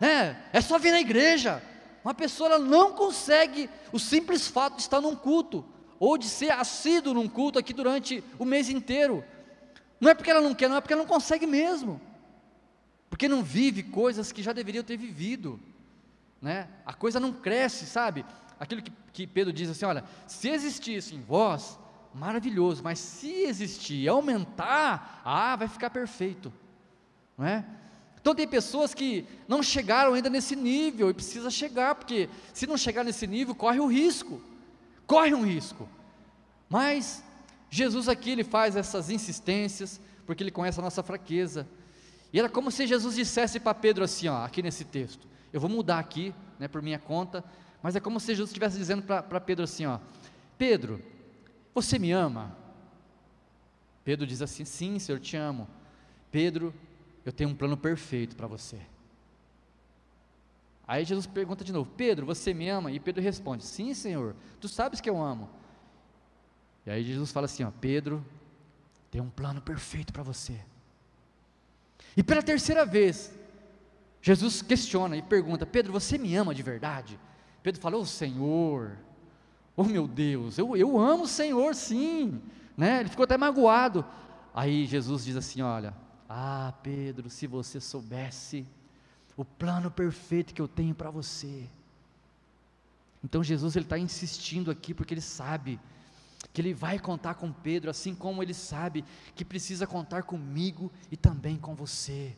[0.00, 0.42] Né?
[0.52, 1.62] É só vir na igreja.
[2.04, 5.64] Uma pessoa não consegue o simples fato de estar num culto,
[6.00, 9.24] ou de ser assíduo num culto aqui durante o mês inteiro.
[10.00, 12.00] Não é porque ela não quer, não é porque ela não consegue mesmo.
[13.08, 15.60] Porque não vive coisas que já deveriam ter vivido.
[16.40, 16.68] Né?
[16.84, 18.24] A coisa não cresce, sabe?
[18.58, 21.78] Aquilo que, que Pedro diz assim: olha, se existisse em vós,
[22.14, 26.52] maravilhoso, mas se existir aumentar, ah, vai ficar perfeito.
[27.36, 27.64] Não é?
[28.20, 32.76] Então tem pessoas que não chegaram ainda nesse nível e precisa chegar, porque se não
[32.76, 34.42] chegar nesse nível, corre o risco.
[35.06, 35.88] Corre um risco.
[36.68, 37.22] Mas
[37.70, 41.68] Jesus aqui ele faz essas insistências, porque ele conhece a nossa fraqueza.
[42.32, 45.28] E era como se Jesus dissesse para Pedro assim, ó, aqui nesse texto.
[45.52, 47.44] Eu vou mudar aqui, né, por minha conta,
[47.82, 49.98] mas é como se Jesus estivesse dizendo para Pedro assim, ó,
[50.58, 51.02] Pedro,
[51.74, 52.56] você me ama?
[54.04, 55.68] Pedro diz assim, sim, Senhor, te amo.
[56.30, 56.74] Pedro,
[57.24, 58.80] eu tenho um plano perfeito para você.
[60.86, 62.92] Aí Jesus pergunta de novo: Pedro, você me ama?
[62.92, 65.50] E Pedro responde: Sim, Senhor, tu sabes que eu amo.
[66.86, 68.24] E aí Jesus fala assim: ó, Pedro,
[69.10, 70.60] tem um plano perfeito para você.
[72.16, 73.35] E pela terceira vez,
[74.26, 77.16] Jesus questiona e pergunta: Pedro, você me ama de verdade?
[77.62, 78.98] Pedro fala: Ô oh, Senhor,
[79.76, 82.42] oh meu Deus, eu, eu amo o Senhor, sim.
[82.76, 82.98] Né?
[82.98, 84.04] Ele ficou até magoado.
[84.52, 85.94] Aí Jesus diz assim: Olha,
[86.28, 88.66] ah, Pedro, se você soubesse
[89.36, 91.68] o plano perfeito que eu tenho para você.
[93.22, 95.78] Então Jesus ele está insistindo aqui porque ele sabe
[96.52, 99.04] que ele vai contar com Pedro, assim como ele sabe
[99.36, 102.36] que precisa contar comigo e também com você.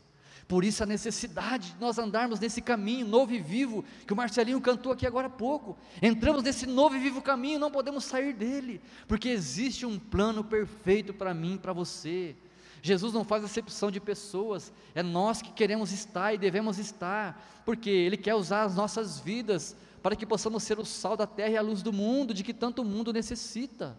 [0.49, 4.59] Por isso a necessidade de nós andarmos nesse caminho novo e vivo, que o Marcelinho
[4.63, 5.77] cantou aqui agora há pouco.
[6.01, 11.13] Entramos nesse novo e vivo caminho, não podemos sair dele, porque existe um plano perfeito
[11.13, 12.35] para mim e para você.
[12.81, 17.91] Jesus não faz acepção de pessoas, é nós que queremos estar e devemos estar, porque
[17.91, 21.57] Ele quer usar as nossas vidas para que possamos ser o sal da terra e
[21.59, 23.99] a luz do mundo, de que tanto mundo necessita.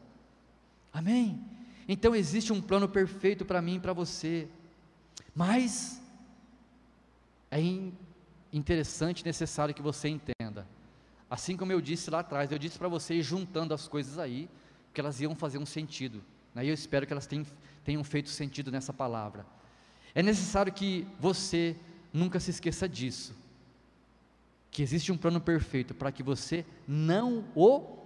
[0.91, 1.39] Amém?
[1.87, 4.47] Então existe um plano perfeito para mim e para você,
[5.35, 6.01] mas
[7.51, 7.59] é
[8.51, 10.67] interessante e necessário que você entenda.
[11.29, 14.49] Assim como eu disse lá atrás, eu disse para você ir juntando as coisas aí,
[14.93, 16.23] que elas iam fazer um sentido.
[16.53, 16.65] Né?
[16.65, 17.45] E eu espero que elas tenham
[17.89, 19.45] tenham feito sentido nessa palavra.
[20.13, 21.75] É necessário que você
[22.13, 23.35] nunca se esqueça disso.
[24.69, 27.97] Que existe um plano perfeito para que você não o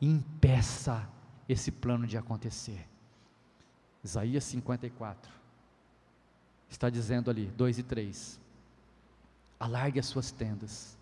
[0.00, 1.08] impeça
[1.48, 2.86] esse plano de acontecer.
[4.02, 5.32] Isaías 54
[6.68, 8.40] está dizendo ali, 2 e 3:
[9.64, 10.96] alargue as suas tendas,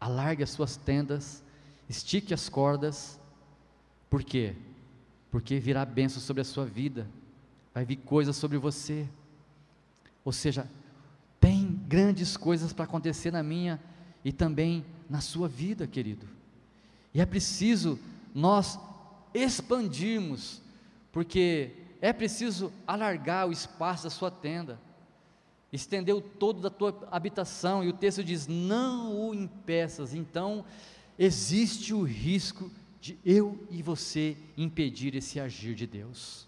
[0.00, 1.42] alargue as suas tendas,
[1.88, 3.18] estique as cordas,
[4.08, 4.54] por quê?
[5.32, 7.08] porque virá bênção sobre a sua vida,
[7.72, 9.08] vai vir coisas sobre você.
[10.22, 10.68] Ou seja,
[11.40, 13.80] tem grandes coisas para acontecer na minha
[14.22, 16.28] e também na sua vida, querido.
[17.14, 17.98] E é preciso
[18.34, 18.78] nós
[19.32, 20.60] expandirmos,
[21.10, 21.70] porque
[22.02, 24.78] é preciso alargar o espaço da sua tenda,
[25.72, 30.14] estender o todo da tua habitação, e o texto diz: não o impeças.
[30.14, 30.64] Então,
[31.18, 32.70] existe o risco
[33.00, 36.46] de eu e você impedir esse agir de Deus.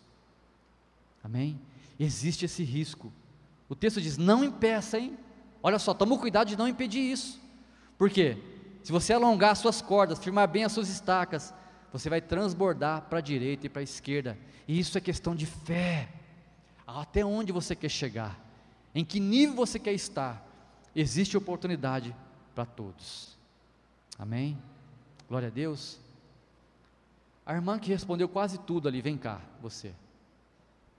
[1.22, 1.58] Amém?
[1.98, 3.12] Existe esse risco.
[3.68, 5.16] O texto diz: não impeça, hein?
[5.62, 7.40] Olha só, toma cuidado de não impedir isso.
[7.96, 8.36] Por quê?
[8.82, 11.54] Se você alongar as suas cordas, firmar bem as suas estacas,
[11.90, 14.36] você vai transbordar para a direita e para a esquerda.
[14.68, 16.08] E isso é questão de fé.
[16.86, 18.38] Até onde você quer chegar?
[18.94, 20.46] Em que nível você quer estar?
[20.94, 22.14] Existe oportunidade
[22.54, 23.36] para todos.
[24.18, 24.56] Amém?
[25.28, 25.98] Glória a Deus.
[27.44, 29.92] A irmã que respondeu quase tudo ali, vem cá, você.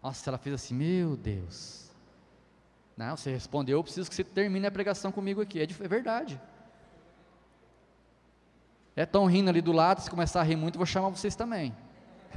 [0.04, 1.90] Nossa, ela fez assim, meu Deus.
[2.98, 5.60] Não, você respondeu, eu preciso que você termine a pregação comigo aqui.
[5.60, 6.40] É, de, é verdade.
[8.96, 11.36] É tão rindo ali do lado, se começar a rir muito, eu vou chamar vocês
[11.36, 11.76] também.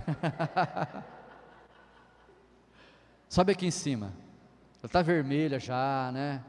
[3.29, 4.13] Sobe aqui em cima.
[4.81, 6.43] Ela está vermelha já, né?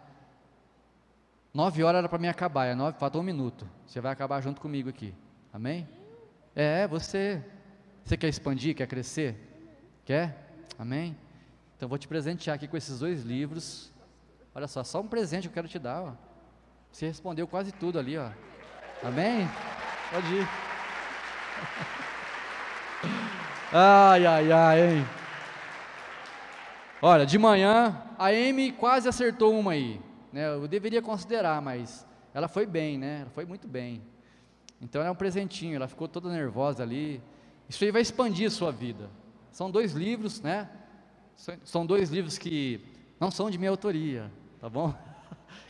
[1.53, 3.67] Nove horas era para mim acabar, é nove, falta um minuto.
[3.85, 5.13] Você vai acabar junto comigo aqui.
[5.51, 5.87] Amém?
[6.55, 7.43] É, você.
[8.05, 9.35] Você quer expandir, quer crescer?
[10.05, 10.35] Quer?
[10.77, 11.17] Amém?
[11.75, 13.91] Então vou te presentear aqui com esses dois livros.
[14.53, 16.01] Olha só, só um presente eu quero te dar.
[16.01, 16.13] Ó.
[16.91, 18.29] Você respondeu quase tudo ali, ó.
[19.03, 19.47] Amém?
[20.11, 20.47] Pode ir.
[23.71, 25.18] Ai, ai, ai, hein?
[27.01, 30.01] Olha, de manhã, a Amy quase acertou uma aí.
[30.33, 30.49] Né?
[30.49, 33.21] Eu deveria considerar, mas ela foi bem, né?
[33.21, 34.01] Ela foi muito bem.
[34.81, 37.21] Então é um presentinho, ela ficou toda nervosa ali.
[37.69, 39.09] Isso aí vai expandir a sua vida.
[39.49, 40.69] São dois livros, né?
[41.63, 42.81] São dois livros que
[43.17, 44.29] não são de minha autoria,
[44.59, 44.93] tá bom?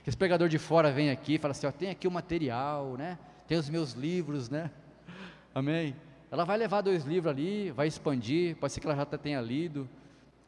[0.03, 2.95] Que esse pregador de fora vem aqui e fala assim: ó, tem aqui o material,
[2.97, 3.19] né?
[3.47, 4.71] Tem os meus livros, né?
[5.53, 5.95] Amém?
[6.31, 9.89] Ela vai levar dois livros ali, vai expandir, pode ser que ela já tenha lido,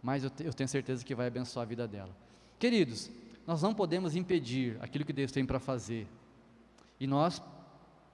[0.01, 2.15] mas eu, eu tenho certeza que vai abençoar a vida dela.
[2.57, 3.09] Queridos,
[3.45, 6.07] nós não podemos impedir aquilo que Deus tem para fazer,
[6.99, 7.41] e nós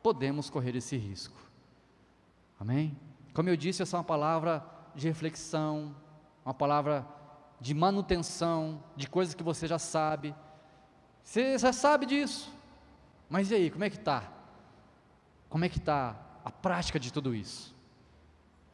[0.01, 1.37] podemos correr esse risco.
[2.59, 2.97] Amém?
[3.33, 4.65] Como eu disse, essa é uma palavra
[4.95, 5.95] de reflexão,
[6.43, 7.05] uma palavra
[7.59, 10.33] de manutenção de coisas que você já sabe.
[11.23, 12.51] Você já sabe disso,
[13.29, 14.31] mas e aí, como é que está?
[15.49, 17.75] Como é que está a prática de tudo isso?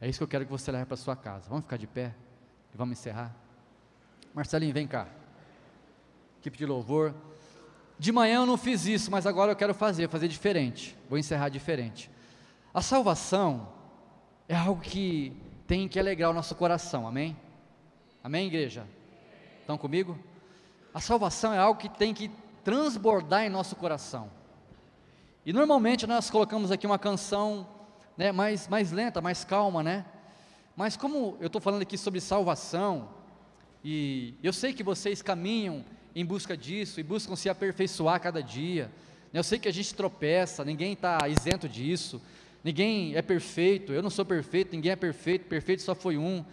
[0.00, 1.48] É isso que eu quero que você leve para sua casa.
[1.48, 2.14] Vamos ficar de pé
[2.74, 3.32] e vamos encerrar.
[4.34, 5.06] Marcelinho, vem cá.
[6.40, 7.14] Equipe de louvor.
[7.98, 10.96] De manhã eu não fiz isso, mas agora eu quero fazer, fazer diferente.
[11.08, 12.10] Vou encerrar diferente.
[12.72, 13.68] A salvação
[14.48, 17.36] é algo que tem que alegrar o nosso coração, amém?
[18.22, 18.86] Amém, igreja?
[19.60, 20.18] Estão comigo?
[20.92, 22.30] A salvação é algo que tem que
[22.64, 24.28] transbordar em nosso coração.
[25.46, 27.68] E normalmente nós colocamos aqui uma canção
[28.16, 30.04] né, mais, mais lenta, mais calma, né?
[30.76, 33.08] Mas como eu estou falando aqui sobre salvação,
[33.84, 38.90] e eu sei que vocês caminham em busca disso e buscam se aperfeiçoar cada dia.
[39.32, 42.22] Eu sei que a gente tropeça, ninguém está isento disso,
[42.62, 46.44] ninguém é perfeito, eu não sou perfeito, ninguém é perfeito, perfeito só foi um.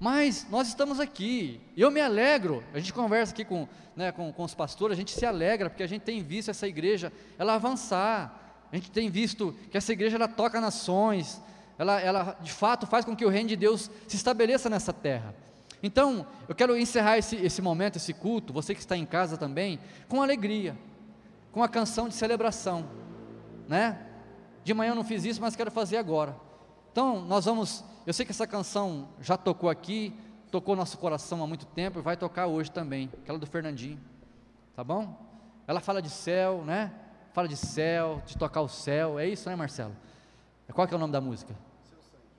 [0.00, 4.44] Mas nós estamos aqui, eu me alegro, a gente conversa aqui com, né, com, com
[4.44, 8.66] os pastores, a gente se alegra, porque a gente tem visto essa igreja, ela avançar,
[8.70, 11.42] a gente tem visto que essa igreja, ela toca nações,
[11.78, 15.34] ela, ela de fato faz com que o reino de Deus se estabeleça nessa terra.
[15.80, 19.78] Então, eu quero encerrar esse, esse momento, esse culto, você que está em casa também,
[20.08, 20.76] com alegria,
[21.52, 22.84] com a canção de celebração,
[23.68, 24.06] né?
[24.64, 26.36] De manhã eu não fiz isso, mas quero fazer agora.
[26.90, 30.12] Então, nós vamos, eu sei que essa canção já tocou aqui,
[30.50, 34.00] tocou nosso coração há muito tempo e vai tocar hoje também, aquela do Fernandinho,
[34.74, 35.16] tá bom?
[35.64, 36.92] Ela fala de céu, né?
[37.32, 39.94] Fala de céu, de tocar o céu, é isso, né, Marcelo?
[40.72, 41.54] Qual que é o nome da música?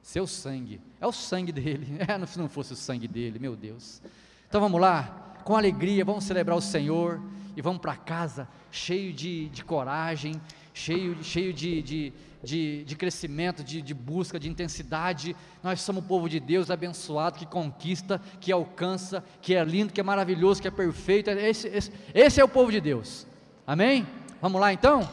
[0.01, 0.81] Seu sangue.
[0.99, 1.87] É o sangue dele.
[2.07, 4.01] É, se não fosse o sangue dele, meu Deus.
[4.47, 7.21] Então vamos lá, com alegria, vamos celebrar o Senhor
[7.55, 10.39] e vamos para casa cheio de, de coragem,
[10.73, 15.35] cheio, cheio de, de, de, de crescimento, de, de busca, de intensidade.
[15.63, 19.99] Nós somos o povo de Deus abençoado, que conquista, que alcança, que é lindo, que
[19.99, 21.29] é maravilhoso, que é perfeito.
[21.29, 23.27] Esse, esse, esse é o povo de Deus.
[23.65, 24.07] Amém?
[24.41, 25.07] Vamos lá então?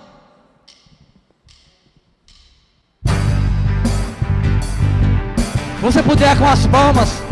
[5.80, 7.22] Você puder com as palmas,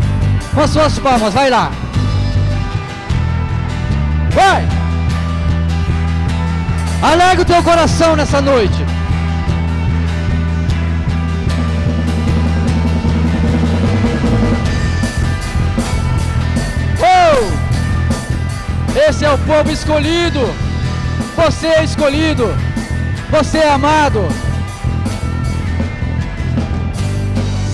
[0.53, 1.71] com as suas palmas, vai lá.
[4.31, 4.67] Vai!
[7.01, 8.85] Alega o teu coração nessa noite.
[16.99, 18.99] Oh!
[19.09, 20.53] Esse é o povo escolhido.
[21.35, 22.55] Você é escolhido.
[23.29, 24.27] Você é amado.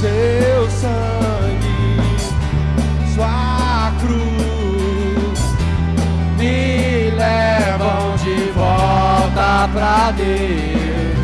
[0.02, 2.00] Seu sangue,
[3.14, 5.40] sua cruz
[6.40, 11.22] me levam de volta pra Deus.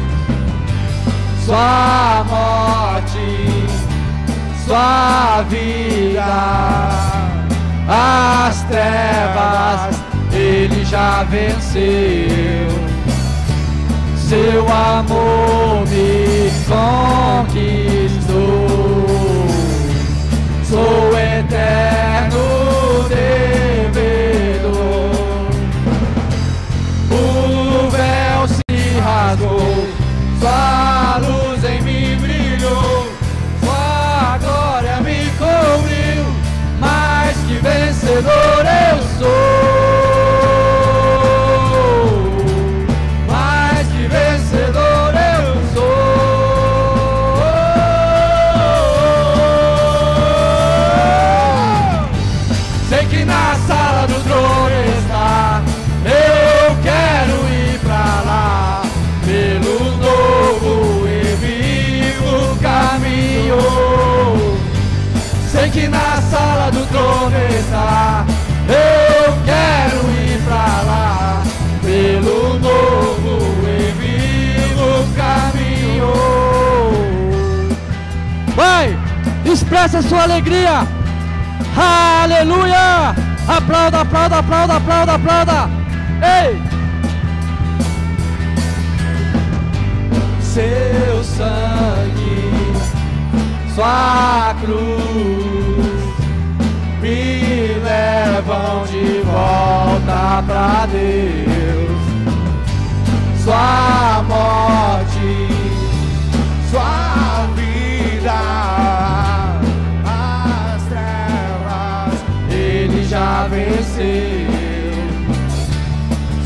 [1.43, 3.65] Sua morte,
[4.63, 6.23] sua vida,
[7.88, 9.99] as trevas
[10.32, 12.78] ele já venceu
[14.28, 17.86] seu amor me conquistou.
[20.70, 22.36] Sou eterno
[79.97, 80.87] Vai, expressa sua alegria.
[81.75, 83.15] Aleluia!
[83.47, 85.69] Aplauda, aplauda, aplauda, aplauda, aplauda.
[86.21, 86.61] Ei!
[90.41, 92.51] Seu sangue,
[93.73, 94.77] sua cruz
[97.01, 101.97] me levam de volta pra Deus.
[103.43, 105.46] Sua morte,
[113.18, 114.05] já venceu.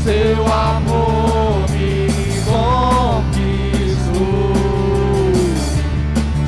[0.02, 2.08] Seu amor me
[2.46, 3.42] conquistou.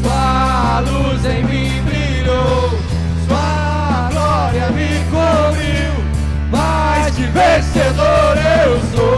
[0.02, 2.70] sua luz em mim brilhou,
[3.28, 5.94] sua glória me cobriu,
[7.14, 9.09] que vencedor eu sou.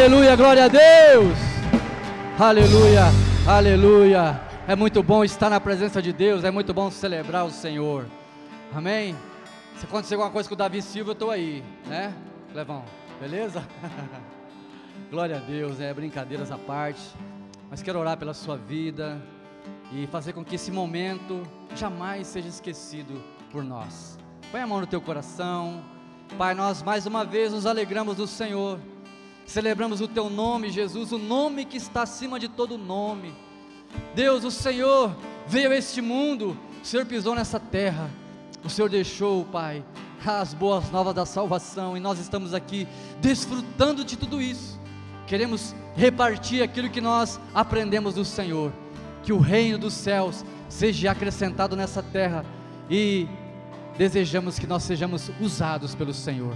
[0.00, 1.36] Aleluia, glória a Deus.
[2.38, 3.02] Aleluia,
[3.46, 4.40] aleluia.
[4.66, 8.06] É muito bom estar na presença de Deus, é muito bom celebrar o Senhor.
[8.74, 9.14] Amém?
[9.76, 12.14] Se acontecer alguma coisa com o Davi Silva, eu estou aí, né?
[12.54, 12.82] Levão,
[13.20, 13.62] beleza?
[15.12, 17.02] Glória a Deus, é brincadeiras à parte.
[17.68, 19.20] Mas quero orar pela sua vida
[19.92, 21.42] e fazer com que esse momento
[21.76, 23.22] jamais seja esquecido
[23.52, 24.18] por nós.
[24.50, 25.84] Põe a mão no teu coração.
[26.38, 28.78] Pai, nós mais uma vez nos alegramos do Senhor.
[29.50, 33.34] Celebramos o teu nome, Jesus, o nome que está acima de todo nome.
[34.14, 35.12] Deus, o Senhor
[35.44, 38.08] veio a este mundo, o Senhor pisou nessa terra.
[38.62, 39.84] O Senhor deixou, Pai,
[40.24, 42.86] as boas novas da salvação e nós estamos aqui
[43.20, 44.78] desfrutando de tudo isso.
[45.26, 48.72] Queremos repartir aquilo que nós aprendemos do Senhor.
[49.24, 52.44] Que o reino dos céus seja acrescentado nessa terra
[52.88, 53.26] e
[53.98, 56.54] desejamos que nós sejamos usados pelo Senhor.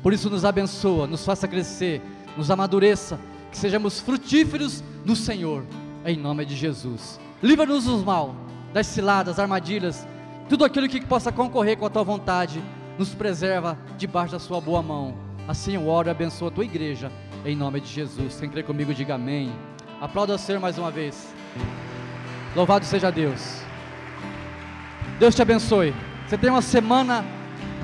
[0.00, 2.00] Por isso, nos abençoa, nos faça crescer,
[2.36, 3.18] nos amadureça,
[3.50, 5.64] que sejamos frutíferos no Senhor,
[6.04, 7.18] em nome de Jesus.
[7.42, 8.34] Livra-nos do mal,
[8.72, 10.06] das ciladas, armadilhas,
[10.48, 12.62] tudo aquilo que possa concorrer com a tua vontade,
[12.98, 15.14] nos preserva debaixo da sua boa mão.
[15.48, 17.10] Assim eu oro e abençoo a tua igreja,
[17.44, 18.38] em nome de Jesus.
[18.38, 19.52] Quem crê comigo, diga amém.
[20.00, 21.34] Aplauda o Senhor mais uma vez.
[22.54, 23.60] Louvado seja Deus.
[25.18, 25.94] Deus te abençoe.
[26.26, 27.24] Você tem uma semana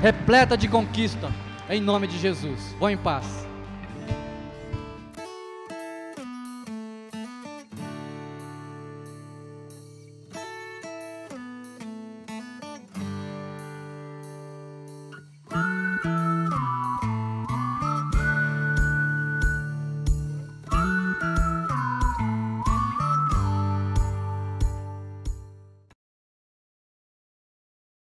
[0.00, 1.30] repleta de conquista,
[1.70, 2.74] em nome de Jesus.
[2.78, 3.51] Vão em paz.